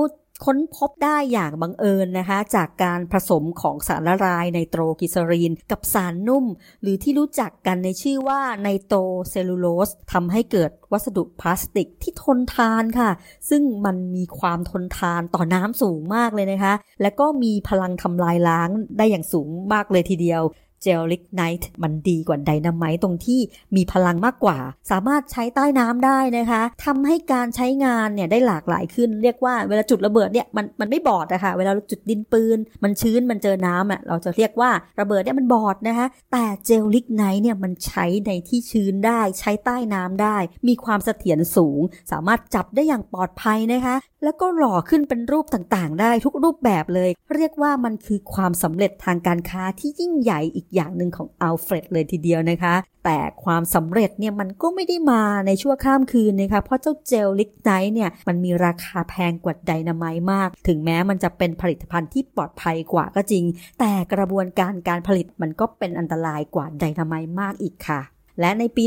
[0.44, 6.44] ค้นพบได้อย่างบังเอิญนะคะ จากการผสมของสารละลายไนโตรกิซารีน กับสารนุ่ม
[6.82, 8.98] หรือที่รู้จักกันในชื่อว่าไนโตร
[9.30, 13.10] เซลลูโลสทำให้เกิดวัสดุพลาสติกที่ทนทานค่ะ
[13.50, 18.68] ซึ่งมันมีความทนทานต่อน้ำสูงมากเลยนะคะ และก็มีพลังทำลายล้าง
[18.98, 20.42] ได้อย่างสูงมากเลยทีเดียว
[20.82, 23.40] เจลิกไนต์มันดีกว่าไดนาไมต์ตรงที่
[23.76, 24.58] มีพลังมากกว่า
[24.90, 40.36] สามารถใช้ใต้น้ำได้นะคะทำให้การใช้งานเนี่ยได้หลากหลายขึ้น เรียกว่าเวลาจุดระเบิดเนี่ยมันมันไม่บอดนะคะเวลาจุดดินปืน มันชื้นมันเจอน้ำอะเราจะเรียกว่าระเบิดเนี่ยมันบอดนะคะแต่เจลลิกไนท์เนี่ยมันใช้ในที่ชื้นได้ ใช้ใต้น้ำได้
[40.68, 41.80] มีความเสถียรสูง
[42.12, 63.44] สามารถจับได้อย่างปลอดภัยนะคะ แล้วก็หล่อขึ้นเป็นรูปต่างๆ ได้ทุกรูปแบบเลย เรียกว่ามันคือความสำเร็จทางการค้าที่ยิ่งใหญ่อีกอย่างหนึ่งของอัลเฟรดเลยทีเดียวนะคะ แต่ความสำเร็จเนี่ยมันก็ไม่ได้มาในชั่วข้ามคืนนะคะเพราะเจ้าเจลลิกไนท์เนี่ยมันมีราคาแพงกว่าไดนาไมต์มาก ถึงแม้มันจะเป็นผลิตภัณฑ์ที่ปลอดภัยกว่าก็จริง
[63.80, 68.84] แต่กระบวนการการผลิตมันก็เป็นอันตรายกว่าไดนาไมต์มากอีกค่ะ และในปี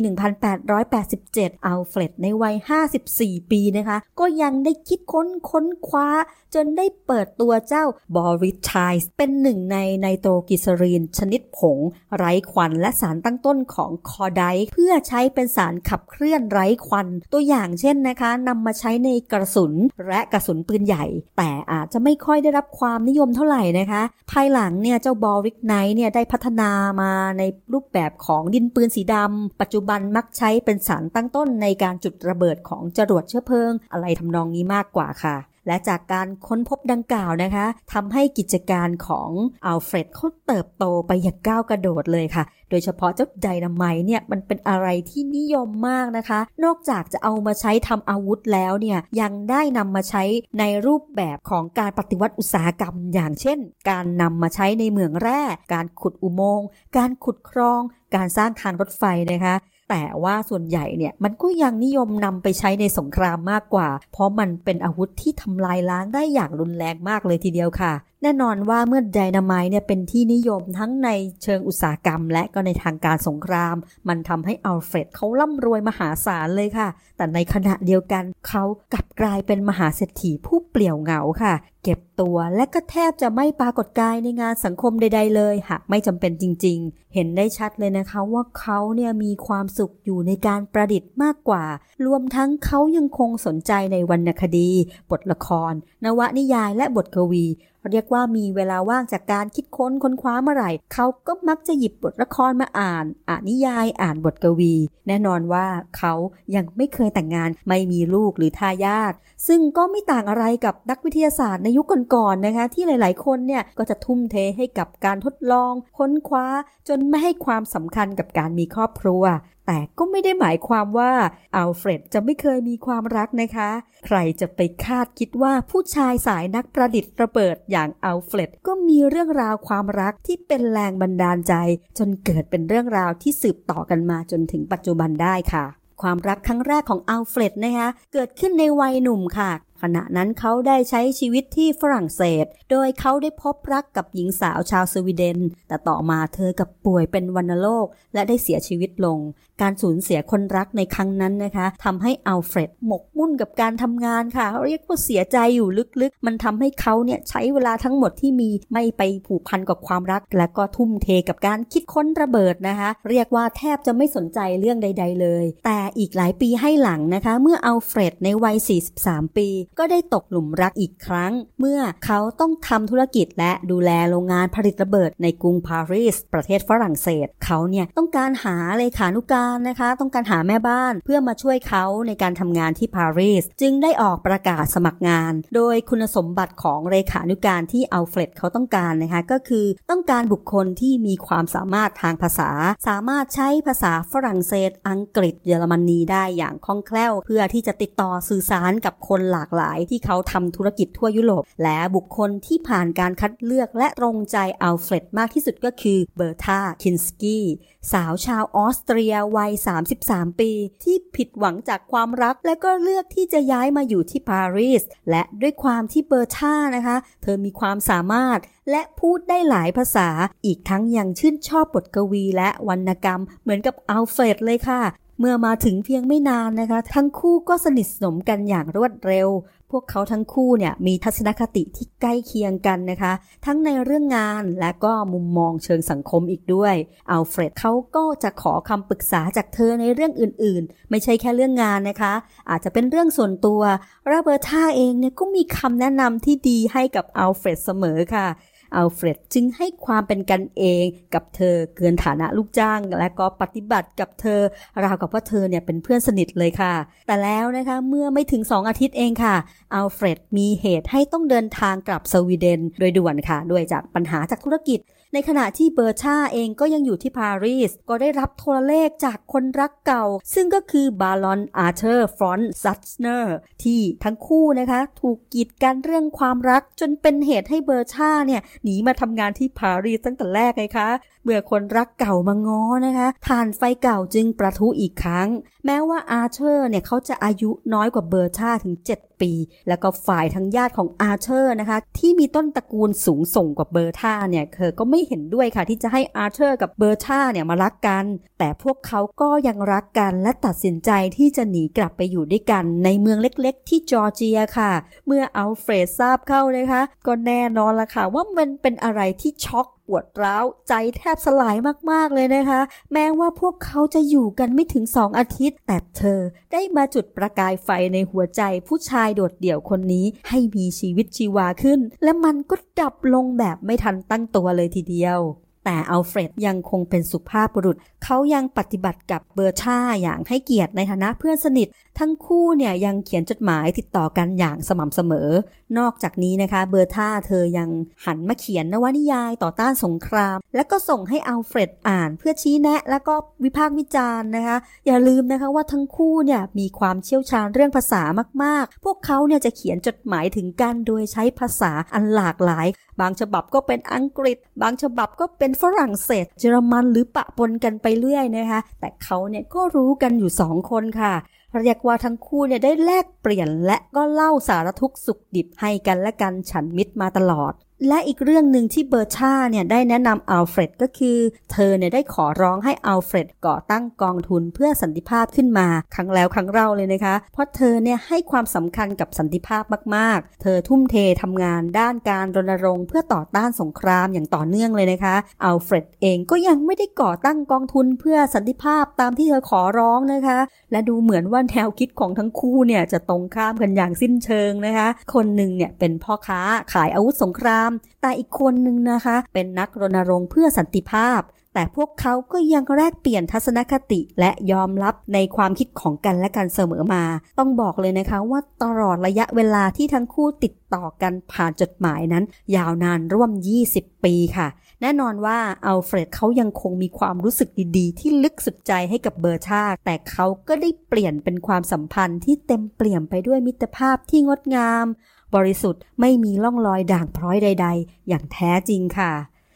[0.81, 2.55] 1887 อัลเฟรดในวัย
[3.03, 6.07] 54 ปีนะคะ ก็ยังได้คิดค้นค้นคว้า
[6.55, 7.83] จนได้เปิดตัวเจ้า
[8.15, 11.77] บอริชายส์เป็นหนึ่งในไนโตรกิสรีน ชนิดผง
[12.17, 19.73] ไร้ควันและสารตั้งต้นของคอไดเพื่อใช้เป็นสารขับเคลื่อนไร้ควัน ตัวอย่างเช่นนะคะนำมาใช้ในกระสุน
[20.07, 21.05] และกระสุนปืนใหญ่
[21.37, 26.69] แต่อาจจะไม่ค่อยได้รับความนิยมเท่าไหร่นะคะ ภายหลังเนี่ยเจ้าบอลลิสไทต์เนี่ยได้พัฒนา
[27.01, 35.35] มาในรูปแบบของดินปืนสีดำปัจจุบันมักใช้เป็นสารตั้งต้นในการจุดระเบิดของจรวดเชื้อเพลิง อะไรทำนองนี้มากกว่าค่ะ
[35.67, 39.29] และจากการค้นพบดังกล่าวนะคะทำให้กิจการของ
[39.65, 50.23] อัลเฟรดเขาเติบโตไปอย่างก้าวกระโดดเลยค่ะ โดยเฉพาะเจ้าไดนาไมต์เนี่ยมันเป็นอะไรที่นิยมมากนะคะ นอกจากจะเอามาใช้ทำอาวุธแล้วเนี่ยยังได้นำมาใช้
[50.59, 55.41] ในรูปแบบของการปฏิวัติอุตสาหกรรม อย่างเช่น การนำมาใช้ในเมืองแร่
[55.73, 56.67] การขุดอุโมงค์
[56.97, 57.81] การขุดคลอง
[58.15, 59.55] การสร้างทางรถไฟนะคะ
[59.89, 71.09] แต่ว่าส่วนใหญ่เนี่ยมันก็ยังนิยมนำไปใช้ในสงครามมากกว่า เพราะมันเป็นอาวุธที่ทำลายล้างได้อย่างรุนแรงมากเลยทีเดียวค่ะแน่นอนว่าเมื่อไดนาไมต์เนี่ยเป็นที่นิยมทั้งใน
[71.43, 73.75] เชิงอุตสาหกรรม และก็ในทางการสงคราม
[74.07, 81.53] มันทำให้อัลเฟรดเขาร่ำรวยมหาศาลเลยค่ะ แต่ในขณะเดียวกันเขากลับกลายเป็นมหาเศรษฐีผู้เปลี่ยวเหงาค่ะ
[81.83, 91.63] เก็บตัวและก็แทบจะไม่ปรากฏกายในงานสังคมใด ๆ เลยหากไม่จำเป็นจริง ๆ เห็นได้ชัดเลยนะคะว่าเขาเนี่ยมีความสุขอยู่ในการประดิษฐ์มากกว่า
[92.05, 94.69] รวมทั้งเขายังคงสนใจในวรรณคดี
[95.11, 97.45] บทละคร นวนิยายและบทกวี
[97.91, 104.73] เรียกว่ามีเวลาว่างจากการคิดค้นค้นคว้าเมื่อไหร่ เขาก็มักจะหยิบบทละครมาอ่าน อ่านนิยายอ่านบทกวี
[105.07, 106.13] แน่นอนว่าเขา
[106.55, 109.13] ยังไม่เคยแต่งงานไม่มีลูกหรือทายาท
[109.47, 116.45] ซึ่งก็ไม่ต่างอะไรกับนักวิทยาศาสตร์ในยุคก่อนๆนนะคะ ที่หลายๆ คนเนี่ยก็จะทุ่มเทให้กับการทดลอง ค้นคว้า
[116.87, 119.23] จนไม่ให้ความสำคัญกับการมีครอบครัว
[119.71, 121.13] แต่ก็ไม่ได้หมายความว่า
[121.55, 123.69] อัลเฟรดจะไม่เคยมีความรักนะคะ
[124.05, 131.53] ใครจะไปคาดคิดว่าผู้ชายสายนักประดิษฐ์ระเบิดอย่างอัลเฟรดก็มีเรื่องราวความรักที่เป็นแรงบันดาลใจ
[131.97, 135.65] จนเกิดเป็นเรื่องราวที่สืบต่อกันมาจนถึงปัจจุบันได้ค่ะ
[136.01, 149.19] ความรักครั้งแรกของอัลเฟรดนะคะ เกิดขึ้นในวัยหนุ่มค่ะ ขณะนั้นเขาได้ใช้ชีวิตที่ฝรั่งเศส โดยเขาได้พบรักกับหญิงสาวชาวสวีเดน แต่ต่อมาเธอกลับป่วยเป็นวัณโรคและได้เสียชีวิตลง
[149.61, 155.69] การสูญเสียคนรักในครั้งนั้นนะคะทำให้อัลเฟรดหมกมุ่นกับการทำงานค่ะเรียกว่าเสียใจอยู่
[156.01, 168.57] ลึกๆ มันทำให้เขาเนี่ยใช้เวลาทั้งหมดที่มีไม่ไปผูกพันกับความรัก และก็ทุ่มเทกับการคิดค้นระเบิดนะคะ เรียกว่าแทบจะไม่สนใจเรื่องใด ๆ เลย แต่อีกหลายปีให้หลังนะคะ เมื่ออัลเฟรดในวัย
[168.97, 192.51] 43 ปีก็ได้ตกหลุมรักอีกครั้ง เมื่อเขาต้องทำธุรกิจและดูแลโรงงานผลิตระเบิดในกรุงปารีส ประเทศฝรั่งเศส เขาเนี่ยต้องการหาเลขานุการนะคะ ต้องการหาแม่บ้านเพื่อมาช่วยเขาในการทำงานที่ปารีส จึงได้ออกประกาศสมัครงาน โดยคุณสมบัติของเลขานุการที่อัลเฟรดเขาต้องการนะคะก็คือต้องการบุคคลที่มีความสามารถทางภาษา
[192.87, 207.45] สามารถใช้ภาษาฝรั่งเศส อังกฤษ เยอรมนีได้อย่างคล่องแคล่ว เพื่อที่จะติดต่อสื่อสารกับคนหลากหลายที่เขาทำธุรกิจทั่วยุโรป และบุคคลที่ผ่านการคัดเลือกและตรงใจอัลเฟรดมากที่สุดก็คือเบอร์ธาคินสกี้
[207.91, 209.51] สาวชาวออสเตรียวัย
[209.95, 210.51] 33 ปี
[210.83, 218.39] ที่ผิดหวังจากความรัก และก็เลือกที่จะย้ายมาอยู่ที่ปารีสและด้วยความที่เบอร์ธานะคะ เธอมีความสามารถ
[218.71, 220.09] และพูดได้หลายภาษา
[220.45, 224.81] อีกทั้งยังชื่นชอบบทกวีและวรรณกรรม เหมือนกับอัลเฟรดเลยค่ะ
[225.19, 229.29] เมื่อมาถึงเพียงไม่นานนะคะ ทั้งคู่ก็สนิทสนมกันอย่างรวดเร็ว
[229.71, 233.13] พวกเขาทั้งคู่เนี่ยมีทัศนคติที่ใกล้เคียงกันนะคะ
[233.45, 236.75] ทั้งในเรื่องงานและก็มุมมองเชิงสังคมอีกด้วย
[237.11, 242.13] อัลเฟรดเขาก็จะขอคำปรึกษาจากเธอในเรื่องอื่นๆ ไม่ใช่แค่เรื่องงานนะคะ
[242.49, 243.61] อาจจะเป็นเรื่องส่วนตัว
[244.09, 248.27] ว่าเบอร์ธาเองเนี่ยก็มีคำแนะนำที่ดีให้กับอัลเฟรดเสมอค่ะ
[248.75, 254.41] อัลเฟรดจึงให้ความเป็นกันเองกับเธอเกินฐานะลูกจ้าง และก็ปฏิบัติกับเธอ
[254.83, 256.73] ราวกับว่าเธอเนี่ยเป็นเพื่อนสนิทเลยค่ะ
[257.07, 259.35] แต่แล้วนะคะเมื่อไม่ถึง 2 อาทิตย์เองค่ะ
[259.73, 264.79] อัลเฟรดมีเหตุให้ต้องเดินทางกลับสวีเดนโดยด่วนค่ะ ด้วยจากปัญหาจากธุรกิจ
[265.13, 280.89] ในขณะที่เบอร์ธาเองก็ยังอยู่ที่ปารีส ก็ได้รับโทรเลขจากคนรักเก่า ซึ่งก็คือบารอนอาร์เธอร์ฟอนซุทท์เนอร์ที่ทั้งคู่นะคะ ถูกกีดกันเรื่องความรักจนเป็นเหตุให้เบอร์ธาเนี่ยหนีมาทำงานที่ปารีสตั้งแต่แรกเลยค่ะ
[281.23, 285.29] เมื่อคนรักเก่ามาง้อนะคะถ่านไฟเก่าจึงปะทุอีกครั้ง
[285.65, 289.31] แม้ว่าอาร์เธอร์เนี่ยเขาจะอายุน้อยกว่าเบอร์ธาถึง 7 ปี
[289.67, 298.05] แล้วก็ฝ่ายทั้งญาติของอาร์เธอร์นะคะ ที่มีต้นตระกูลสูงส่งกว่าเบอร์ธาเนี่ยเธอก็ไม่ไม่เห็นด้วยค่ะที่จะให้อาร์เธอร์กับเบอร์ธาเนี่ยมารักกัน
[298.39, 304.71] แต่พวกเขาก็ยังรักกันและตัดสินใจที่จะหนีกลับไปอยู่ด้วยกัน ในเมืองเล็กๆ ที่จอร์เจียค่ะ
[305.07, 311.55] เมื่อเอาเฟรดทราบเข้านะคะ ก็แน่นอนละค่ะว่ามันเป็นอะไรที่ช็อก ปวดร้าวใจแทบสลาย
[311.91, 312.61] มากๆเลยนะคะ
[312.93, 316.19] แม้ว่าพวกเขาจะอยู่กันไม่ถึงสองอาทิตย์ แต่เธอ
[316.51, 325.19] ได้มาจุดประกายไฟในหัวใจผู้ชายโดดเดี่ยวคนนี้ให้มีชีวิตชีวาขึ้น และมันก็ดับลงแบบไม่ทันตั้งตัวเลยทีเดียว
[325.65, 331.67] แต่อัลเฟรดยังคงเป็นสุภาพบุรุษ เขายังปฏิบัติกับเบอร์ชาอย่างให้เกียรติในฐานะเพื่อนสนิท
[331.99, 335.29] ทั้งคู่เนี่ยยังเขียนจดหมายติดต่อกันอย่างสม่ำเสมอ
[335.77, 337.69] นอกจากนี้นะคะ เบอร์ชาเธอยัง
[338.05, 348.03] หันมาเขียนนวนิยายต่อต้านสงคราม และก็ส่งให้อัลเฟรดอ่านเพื่อชี้แนะ แล้วก็วิพากษ์วิจารณ์นะคะ อย่าลืมนะคะว่าทั้งคู่เนี่ยมีความเชี่ยวชาญเรื่องภาษา
[348.43, 352.67] มากๆ พวกเขาเนี่ยจะเขียนจดหมายถึงกันโดยใช้ภาษาอันหลากหลาย
[352.99, 361.13] บางฉบับก็เป็นอังกฤษ บางฉบับก็เป็นฝรั่งเศส เยอรมันหรือปะปนกันไปเรื่อยนะคะ แต่เขาเนี่ยก็รู้กันอยู่สองคนค่ะ
[361.61, 367.53] เรียกว่าทั้งคู่เนี่ยได้แลกเปลี่ยนและก็เล่าสารทุกข์สุขดิบให้กันและกันฉันมิตรมาตลอด
[367.87, 371.17] และอีกเรื่องหนึ่งที่เบอร์ชาเนี่ยได้แนะนำอัลเฟรดก็คือ
[371.51, 379.63] เธอเนี่ยได้ขอร้องให้อัลเฟรดก่อตั้งกองทุนเพื่อสันติภาพขึ้นมา ครั้งแล้วครั้งเล่าเลยนะคะ เพราะเธอเนี่ยให้ความสำคัญกับสันติภาพ
[379.95, 390.39] มากๆ เธอทุ่มเททำงานด้านการรณรงค์เพื่อต่อต้านสงครามอย่างต่อเนื่องเลยนะคะอัลเฟรดเองก็ยังไม่ได้ก่อตั้งกองทุนเพื่อสันติภาพตามที่เธอขอร้องนะคะ
[390.71, 396.41] และดูเหมือนว่าแนวคิดของทั้งคู่เนี่ยจะตรงข้ามกันอย่างสิ้นเชิงนะคะ คนหนึ่งเนี่ยเป็นพ่อค้า
[396.73, 397.68] ขายอาวุธสงคราม
[398.01, 401.21] แต่อีกคนหนึ่งนะคะ เป็นนักรณรงค์เพื่อสันติภาพ
[401.53, 407.03] แต่พวกเขาก็ยังแลกเปลี่ยนทัศนคติและยอมรับในความคิดของกันและกันเสมอมา
[407.39, 412.23] ต้องบอกเลยนะคะว่าตลอดระยะเวลาที่ทั้งคู่ติดต่อกันผ่านจดหมายนั้น
[412.55, 413.31] ยาวนานร่วม
[413.67, 414.47] 20 ปีค่ะ
[414.81, 424.85] แน่นอนว่าอัลเฟรดเขายังคงมีความรู้สึกดีๆ ที่ลึกสุดใจให้กับเบอร์ธา แต่เขาก็ได้เปลี่ยนเป็นความสัมพันธ์ที่เต็มเปี่ยมไปด้วยมิตรภาพที่งดงาม
[425.35, 429.11] บริสุทธิ์ไม่มีร่องรอยด่างพร้อยใด ๆ อย่างแท้จริงค่ะ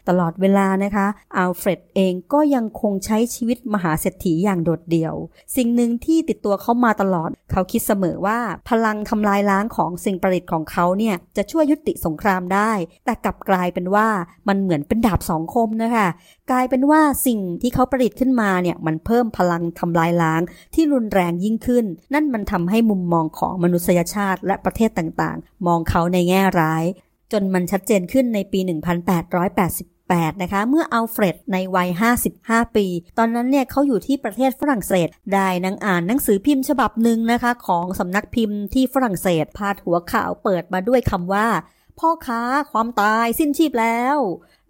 [0.10, 5.16] ตลอดเวลานะคะอัลเฟรดเองก็ยังคงใช้ชีวิตมหาเศรษฐีอย่างโดดเดี่ยว
[5.56, 8.40] สิ่งหนึ่งที่ติดตัวเขามาตลอด เขาคิดเสมอว่า
[8.70, 12.72] พลังทำลายล้างของสิ่งประดิษฐ์ของเขาเนี่ยจะช่วยยุติสงครามได้
[13.06, 14.08] แต่กลับกลายเป็นว่า
[14.48, 16.08] มันเหมือนเป็นดาบสองคมนะคะ
[16.52, 20.42] กลายเป็นว่าสิ่งที่เขาประดิษฐ์ขึ้นมาเนี่ยมันเพิ่มพลังทำลายล้าง
[20.74, 26.86] ที่รุนแรงยิ่งขึ้น นั่นมันทำให้มุมมองของมนุษยชาติและประเทศต่างๆ มองเขาในแง่ร้าย
[27.32, 31.90] จนมันชัดเจนขึ้นในปี 1888 8นะคะเมื่ออัลเฟรดในวัย
[32.32, 32.88] 55 ปี
[33.18, 41.48] ตอนนั้นเนี่ยเขาอยู่ที่ประเทศฝรั่งเศส ได้นังอ่านหนังสือพิมพ์ฉบับหนึ่งนะคะ ของสำนักพิมพ์ที่ฝรั่งเศส พาดหัวข่าวเปิดมาด้วยคำว่า
[42.00, 44.18] พ่อค้าความตายสิ้นชีพแล้ว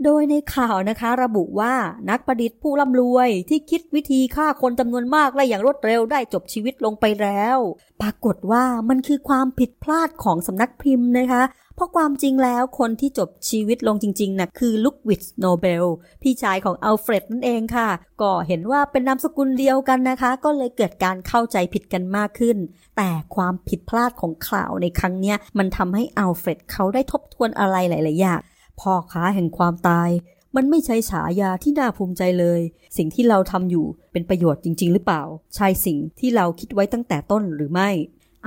[0.03, 1.73] โดยในข่าวนะคะระบุว่า
[2.09, 7.57] นักประดิษฐ์ผู้ร่ำรวยที่คิดวิธีฆ่าคนจำนวนมากและอย่างรวดเร็วได้จบชีวิตลงไปแล้ว
[8.01, 11.43] ปรากฏว่ามันคือความผิดพลาดของสำนักพิมพ์นะคะ
[11.75, 15.85] เพราะความจริงแล้วคนที่จบชีวิตลงจริงๆนะ่ะคือลุควิชโนเบล
[16.21, 17.89] พี่ชายของอัลเฟรดนั่นเองค่ะ
[18.21, 22.57] ก็เห็นว่าเป็นนามสกุลเดียวกันนะคะ ก็เลยเกิดการเข้าใจผิดกันมากขึ้น
[22.97, 28.39] แต่ความผิดพลาดของข่าวในครั้งนี้มันทำให้อัลเฟรดเขาได้ทบทวนอะไรหลายๆอย่าง
[28.79, 30.09] พ่อค้าแห่งความตาย
[30.55, 32.61] มันไม่ใช่ฉายาที่น่าภูมิใจเลย
[32.97, 35.23] สิ่งที่เราทำอยู่เป็นประโยชน์จริง ๆ หรือเปล่า
[35.55, 37.89] ใช่สิ่งที่เราคิดไว้ตั้งแต่ต้นหรือไม่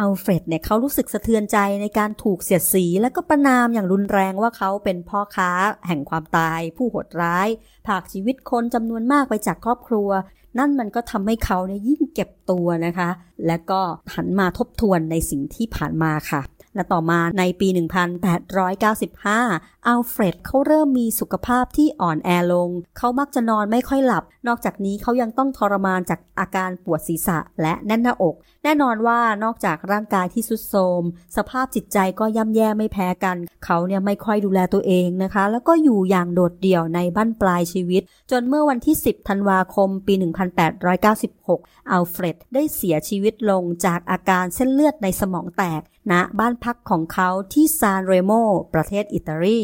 [0.00, 5.50] อัลเฟรดเนี่ยเขารู้สึกสะเทือนใจในการถูกเสียดสี และก็ประณามอย่างรุนแรงว่าเขาเป็นพ่อค้า
[5.86, 7.48] แห่งความตาย ผู้โหดร้าย
[7.86, 10.10] ผากชีวิตคนจำนวนมากไปจากครอบครัว
[10.58, 13.10] นั่นมันก็ทำให้เขาเนี่ยยิ่งเก็บตัวนะคะ
[13.46, 13.80] และก็
[14.14, 16.42] หันมาทบทวนในสิ่งที่ผ่านมาค่ะ
[16.74, 17.68] และต่อมาในปี
[18.56, 28.34] 1895 อัลเฟรดเขาเริ่มมีสุขภาพที่อ่อนแอลง เขามักจะนอนไม่ค่อยหลับ นอกจากนี้เขายังต้องทรมานจากอาการปวดศีรษะและแน่นหน้าอก
[28.68, 31.02] แน่นอนว่านอกจากร่างกายที่สุดโทม
[31.36, 40.14] สภาพจิตใจก็ย่ำแย่ไม่แพ้กัน เขาเนี่ยไม่ค่อยดูแลตัวเองนะคะ แล้วก็อยู่อย่างโดดเดี่ยวในบั้นปลายชีวิต จนเมื่อวันที่ 10 ธันวาคม ปี
[40.82, 48.32] 1896 อัลเฟรดได้เสียชีวิตลงจากอาการเส้นเลือดในสมองแตกณบ้านพักของเขาที่ซานเรโม
[48.74, 49.60] ประเทศอิตาลี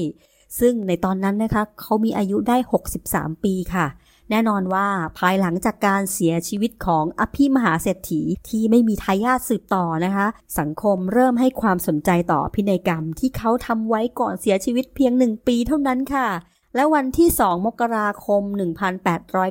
[0.61, 2.57] ซึ่งในตอนนั้นนะคะ เขามีอายุได้
[3.01, 3.87] 63 ปีค่ะ
[4.33, 10.27] แน่นอนว่าภายหลังจากการเสียชีวิตของอภิมหาเศรษฐีที่ไม่มีทายาทสืบต่อนะคะ
[10.59, 16.29] สังคมเริ่มให้ความสนใจต่อพินัยกรรมที่เขาทำไว้ก่อนเสียชีวิตเพียงหนึ่งปีเท่านั้นค่ะ
[16.77, 18.43] และวันที่ 2 มกราคม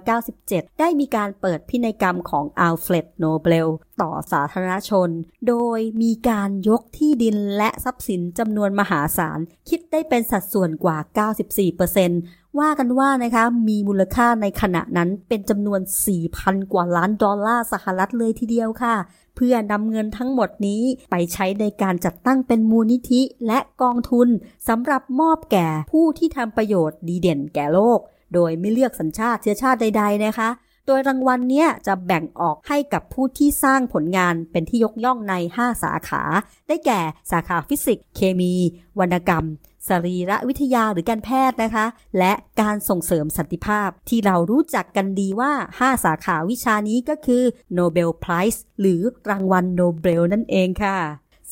[0.06, 3.70] 1897 ได้มีการเปิดพินัยกรรมของอัลเฟรดโนเบล
[4.02, 5.10] ต่อสาธารณชน
[5.48, 9.40] โดยมีการยกที่ดินและทรัพย์สินจำนวนมหาศาล
[9.70, 10.98] คิดได้เป็นสัดส่วนกว่า
[11.70, 15.82] 94%ว่ากันว่านะคะมีมูลค่าในขณะนั้นเป็นจำนวน
[16.26, 18.96] 4,000 กว่าล้านดอลลาร์สหรัฐเลยทีเดียวค่ะ
[19.36, 24.28] เพื่อนำเงินทั้งหมดนี้ไปใช้ในการจัดตั้งเป็นมูลนิธิและกองทุน
[24.68, 28.00] สำหรับมอบแก่ผู้ที่ทำประโยชน์ดีเด่นแก่โลก
[28.34, 30.50] โดยไม่เลือกสัญชาติเชื้อชาติใด ๆ นะคะ
[30.88, 36.24] โดยรางวัลเนี้ยจะแบ่งออกให้กับผู้ที่สร้างผลงานเป็นที่ยกย่องใน 5 สาขา
[36.68, 37.00] ได้แก่
[37.32, 38.54] สาขาฟิสิกส์ เคมี
[39.00, 39.46] วรรณกรรม
[39.90, 41.86] สรีรวิทยาหรือการแพทย์นะคะ
[42.18, 47.44] และการส่งเสริมสันติภาพ ที่เรารู้จักกันดีว่า 5 สาขาวิชานี้ก็คือ
[47.78, 50.98] Nobel Prize หรือรางวัลโนเบลนั่นเองค่ะ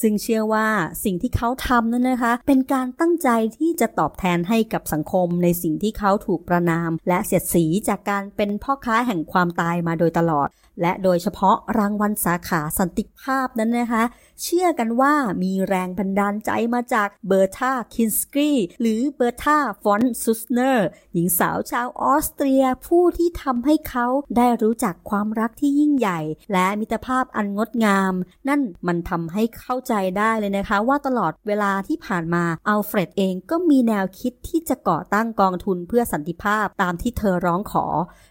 [0.02, 0.68] ซึ่งเชื่อว่า
[1.04, 10.50] สิ่งที่เขาทำนั้นนะคะ เป็นการตั้งใจที่จะตอบแทนให้กับสังคมในสิ่งที่เขาถูกประนาม และเสียดสีจากการเป็นพ่อค้าแห่งความตายมาโดยตลอด
[10.82, 14.04] และโดยเฉพาะรางวัลสาขาสันติภาพนั้นนะคะ
[14.44, 24.08] เชื่อกันว่ามีแรงบันดาลใจมาจากเบอร์ธาคินสกีหรือเบอร์ธาฟอนซุทเนอร์หญิงสาวชาวออสเตรียผู้ที่ทำให้เขา
[24.38, 26.20] ได้รู้จักความรักที่ยิ่งใหญ่
[26.54, 28.14] และมิตรภาพอันงดงาม
[28.48, 37.86] นั่นมันทำให้เข้าใจได้เลยนะคะ ว่าตลอดเวลาที่ผ่านมาอัลเฟรดเองก็มีแนวคิดที่จะก่อตั้งกองทุนเพื่อสันติภาพตามที่เธอร้องขอ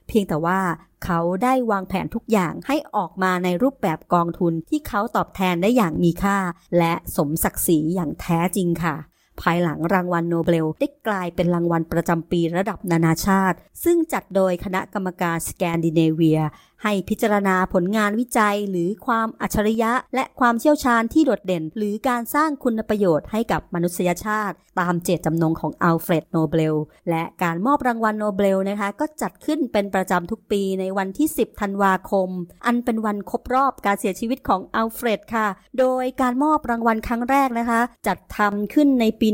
[0.08, 0.60] เพียงแต่ว่า
[1.04, 6.38] เขาได้วางแผนทุกอย่างให้ออกมาในรูปแบบกองทุนที่เขาตอบแทนได้อย่างมีค่า
[6.78, 8.96] และสมศักดิ์ศรีอย่างแท้จริงค่ะ
[9.40, 16.40] ภายหลังรางวัลโนเบลได้กลายเป็นรางวัลประจำปีระดับนานาชาติ ซึ่งจัดโดยคณะกรรมการสแกนดิเนเวีย
[16.82, 26.74] ให้พิจารณาผลงานวิจัย หรือความอัจฉริยะ และความเชี่ยวชาญที่โดดเด่น หรือการสร้างคุณประโยชน์ให้กับมนุษยชาติ ตามเจตจำนงของอัลเฟรดโนเบล
[27.10, 32.28] และการมอบรางวัลโนเบลนะคะก็จัดขึ้นเป็นประจำทุกปีในวันที่ 10 ธันวาคม
[32.66, 35.46] อันเป็นวันครบรอบการเสียชีวิตของอัลเฟรดค่ะ
[35.78, 39.28] โดยการมอบรางวัลครั้งแรกนะคะ จัดทำขึ้นในปี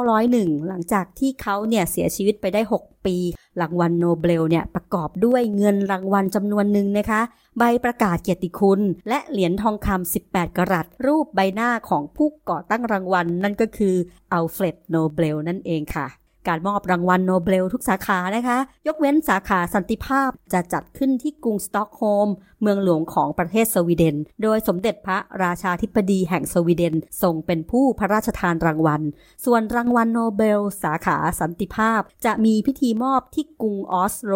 [0.00, 3.16] 1901 หลังจากที่เขาเนี่ยเสียชีวิตไปได้ 6 ปี
[3.60, 7.20] รางวัลโนเบลเนี่ยประกอบด้วยเงินรางวัลจำนวนหนึ่งนะคะ
[7.58, 13.94] ใบประกาศเกียรติคุณ และเหรียญทองคำ 18 กะรัตรูปใบหน้าของผู้ก่อตั้งรางวัลนั่นก็คือ
[14.32, 16.06] อัลเฟรดโนเบลนั่นเองค่ะ
[16.48, 22.28] การมอบรางวัลโนเบลทุกสาขานะคะ ยกเว้นสาขาสันติภาพจะจัดขึ้นที่กรุงสตอกโฮล์ม
[22.62, 29.02] เมืองหลวงของประเทศสวีเดน โดยสมเด็จพระราชาธิบดีแห่งสวีเดนทรงเป็นผู้พระราชทานรางวัล
[29.44, 34.34] ส่วนรางวัลโนเบล สาขาสันติภาพ จะมีพิธีมอบที่กรุงออสโล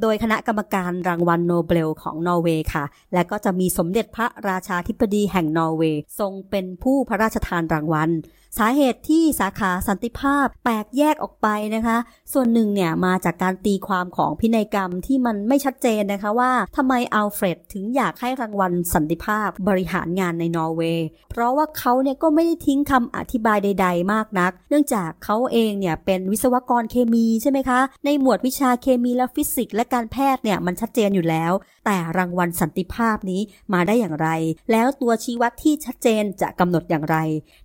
[0.00, 2.84] โดยคณะกรรมการรางวัลโนเบลของนอร์เวย์ค่ะ
[3.14, 8.10] และก็จะมีสมเด็จพระราชาธิบดีแห่งนอร์เวย์ ทรงเป็นผู้พระราชทานรางวัล
[8.58, 11.96] สาเหตุที่สาขาสันติภาพแตกแยกออกไปนะคะ
[12.32, 31.52] ส่วนหนึ่งเนี่ยมาจากการตีความของพินัยกรรมที่มันไม่ชัดเจนนะคะว่าทำไมอัลเฟรดถึงอยากให้รางวัลสันติภาพบริหารงานในนอร์เวย์เพราะว่าเขาเนี่ยก็ไม่ได้ทิ้งคำอธิบายใด ๆ มากนัก เนื่องจากเขาเองเนี่ยเป็นวิศวกรเคมีใช่ไหมคะ ในหมวดวิชาเคมีและฟิสิกส์และการแพทย์เนี่ยมันชัดเจนอยู่แล้ว
[31.86, 33.40] แต่รางวัลสันติภาพนี้
[33.72, 34.28] มาได้อย่างไร
[34.72, 37.16] แล้วตัวชี้วัดที่ชัดเจนจะกำหนดอย่างไร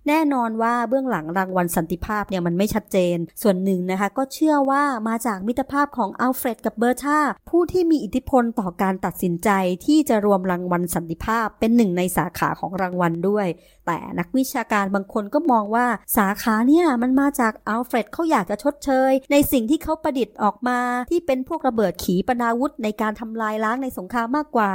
[0.08, 9.50] แน่นอนว่าเบื้องหลังรางวัลสันติภาพเนี่ยมันไม่ชัดเจน ส่วนหนึ่งนะคะ ก็เชื่อว่ามาจากมิตรภาพของอัลเฟรดกับเบอร์ธาผู้ที่มีอิทธิพลต่อการตัดสินใจ
[9.86, 13.46] ที่จะรวมรางวัลสันติภาพเป็นหนึ่งในสาขาของรางวัลด้วย
[13.86, 20.78] แต่นักวิชาการบางคนก็มองว่าสาขาเนี่ยมันมาจากอัลเฟรดเขาอยากจะชดเชย ในสิ่งที่เขาประดิษฐ์ออกมา
[21.10, 24.72] ที่เป็นพวกระเบิดขีปนาวุธในการทำลายล้างในสงครามมากกว่า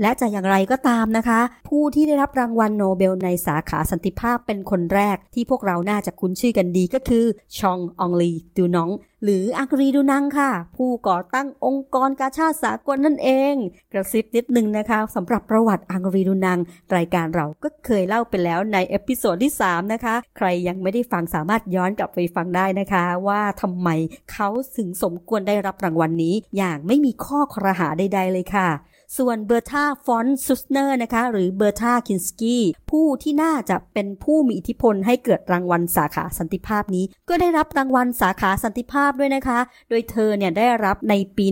[0.00, 7.24] และจะอย่างไรก็ตามนะคะ ผู้ที่ได้รับรางวัลโนเบลในสาขาสันติภาพเป็นคนแรกที่พวกเราน่าจะคุ้นชื่อกันดีก็คือ
[7.58, 8.90] ฌองอังรีดูนัง
[9.24, 13.54] หรืออังรีดูนังค่ะ ผู้ก่อตั้งองค์กรกาชาดสากลนั่นเอง
[13.92, 16.58] กระซิบนิดนึงนะคะสำหรับประวัติอังรีดูนัง
[16.96, 23.88] รายการเราก็เคยเล่าไปแล้วใน episode ที่ 3 นะคะ ใครยังไม่ได้ฟังสามารถย้อนกลับไปฟังได้นะคะ ว่าทำไม
[24.32, 28.68] เขาถึงสมควรได้รับรางวัลนี้ อย่างไม่มีข้อครหาใด ๆ เลยค่ะ
[29.18, 41.46] ส่วนเบอร์ธาฟอนซุทเนอร์นะคะหรือเบอร์ธาคินสกี้ผู้ที่น่าจะเป็นผู้มีอิทธิพลให้เกิดรางวัลสาขาสันติภาพนี้ ก็ได้รับรางวัลสาขาสันติภาพด้วยนะคะ โดยเธอเนี่ยได้รับในปี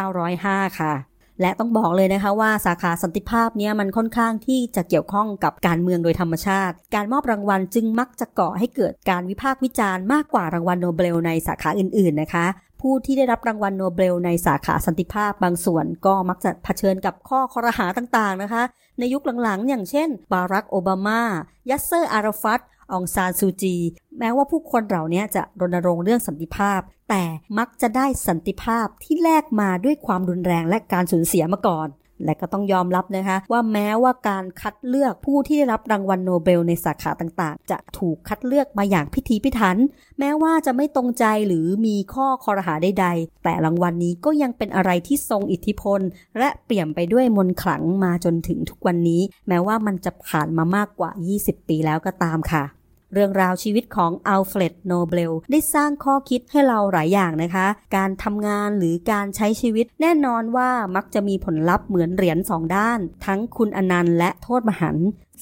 [0.00, 0.94] 1905 ค่ะ
[1.40, 12.46] และต้องบอกเลยนะคะว่าสาขาสันติภาพเนี้ยมันค่อนข้างที่จะเกี่ยวข้องกับการเมืองโดยธรรมชาติ การมอบรางวัลจึงมักจะก่อให้เกิดการวิพากษ์วิจารณ์มากกว่ารางวัลโนเบลในสาขาอื่นๆนะคะ
[12.82, 18.62] ผู้ที่ได้รับรางวัลโนเบลในสาขาสันติภาพบางส่วนก็มักจะเผชิญกับข้อครหาต่างๆนะคะ
[18.98, 21.22] ในยุคหลังๆ อย่างเช่น บารักโอบามา
[21.70, 22.60] ยัสเซอร์อาราฟัต
[22.92, 23.76] อองซานซูจี
[24.18, 26.80] แม้ว่าผู้คนเหล่านี้จะรณรงค์เรื่องสันติภาพ
[27.10, 27.22] แต่
[27.58, 31.88] มักจะได้สันติภาพที่แลกมาด้วยความรุนแรงและการสูญเสียมาก่อน
[32.24, 39.76] และก็ต้องยอมรับนะคะ ว่าแม้ว่าการคัดเลือกผู้ที่ได้รับรางวัลโนเบลในสาขาต่างๆ จะถูกคัดเลือกมาอย่างพิถีพิถัน
[40.18, 46.00] แม้ว่าจะไม่ตรงใจหรือมีข้อคอรหาใดๆ แต่รางวัลนนี้ก็ยังเป็นอะไรที่ทรงอิทธิพล
[46.38, 51.10] และเปลี่ยนไปด้วยมนต์ขลังมาจนถึงทุกวันนี้ แม้ว่ามันจะผ่านมามากกว่า
[51.42, 52.64] 20 ปีแล้วก็ตามค่ะ
[53.12, 64.96] เรื่องราวชีวิตของอัลเฟรดโนเบลได้สร้างข้อคิดให้เราหลายอย่างนะคะ การทำงานหรือการใช้ชีวิตแน่นอนว่ามักจะมีผลลัพธ์เหมือนเหรียญสองด้าน ทั้งคุณอนันต์และโทษมหัน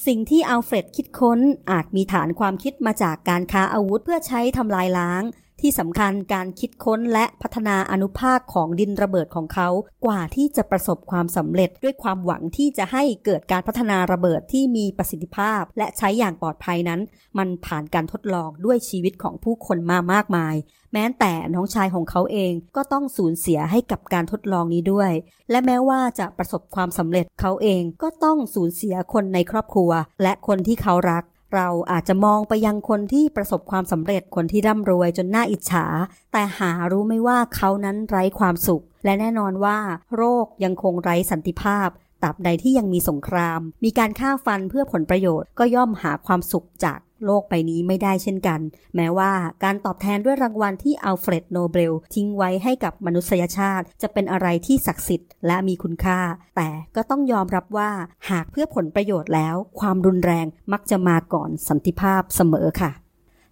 [0.07, 1.39] สิ่งที่อัลเฟรดคิดค้น
[1.71, 5.23] อาจมีฐานความคิดมาจากการค้าอาวุธเพื่อใช้ทำลายล้าง
[5.61, 9.69] ที่สำคัญการคิดค้นและพัฒนาอนุภาคของดินระเบิดของเขา
[10.05, 17.01] กว่าที่จะประสบความสำเร็จด้วยความหวังที่จะให้เกิดการพัฒนาระเบิดที่มีประสิทธิภาพ และใช้อย่างปลอดภัยนั้น
[17.37, 20.55] มันผ่านการทดลองด้วยชีวิตของผู้คนมามากมาย
[20.93, 25.11] แม้แต่น้องชายของเขาเองก็ต้องสูญเสียให้กับการทดลองนี้ด้วย
[25.49, 29.91] และแม้ว่าจะประสบความสำเร็จเขาเองก็ต้องสูญเสียคนในครอบครัว
[30.21, 35.85] และคนที่เขารัก เราอาจจะมองไปยังคนที่ประสบความสำเร็จคนที่ร่ำรวยจนน่าอิจฉา
[36.31, 39.77] แต่หารู้ไม่ว่าเขานั้นไร้ความสุข และแน่นอนว่า
[40.15, 41.89] โลกยังคงไร้สันติภาพ
[42.23, 48.59] ตราบใดที่ยังมีสงคราม มีการฆ่าฟันเพื่อผลประโยชน์ก็ย่อมหาความสุขจาก โลกใบนี้ไม่ได้เช่นกัน
[48.95, 49.31] แม้ว่า
[49.63, 56.19] การตอบแทนด้วยรางวัลที่อัลเฟรดโนเบลทิ้งไว้ให้กับมนุษยชาติ จะเป็นอะไรที่ศักดิ์สิทธิ์และมีคุณค่า
[56.55, 57.91] แต่ก็ต้องยอมรับว่า
[58.29, 62.91] หากเพื่อผลประโยชน์แล้ว ความรุนแรงมักจะมาก่อนสันติภาพเสมอค่ะ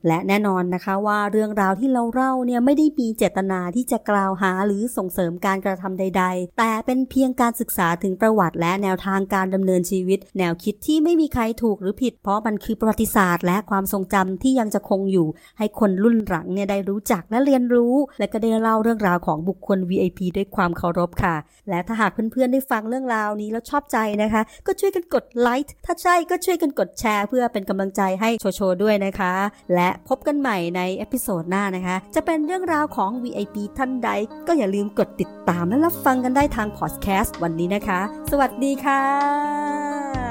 [0.07, 15.27] และแน่นอนนะคะว่าเรื่องราวที่เราเล่าเนี่ยไม่ได้มีเจตนาที่จะกล่าวหาหรือส่งเสริมการกระทำใด ๆ แต่เป็นเพียงการศึกษาถึงประวัติ และแนวทางการดำเนินชีวิต แนวคิดที่ไม่มีใครถูกหรือผิด เพราะมันคือประวัติศาสตร์ และความทรงจำที่ยังจะคงอยู่
[15.57, 21.35] ให้คนรุ่นหลังเนี่ยได้รู้จักและเรียนรู้ และก็ได้เล่าเรื่องราวของบุคคล VIP ด้วยความเคารพค่ะ
[21.69, 29.33] และถ้าหากเพื่อนๆได้ฟังเรื่องราวนี้แล้วชอบใจนะคะ ก็ช่วยกันกดไลค์ถ้าใช่ก็ช่วยกันกดแชร์ เพื่อเป็นกำลังใจให้โชโชด้วยนะคะ
[29.75, 34.09] และและพบกันใหม่ใน episode หน้านะคะ จะเป็นเรื่องราวของ VIP ท่านใด
[34.47, 40.28] ก็อย่าลืมกดติดตามและรับฟังกันได้ทางพอดแคสต์วันนี้นะคะ สวัสดีค่ะ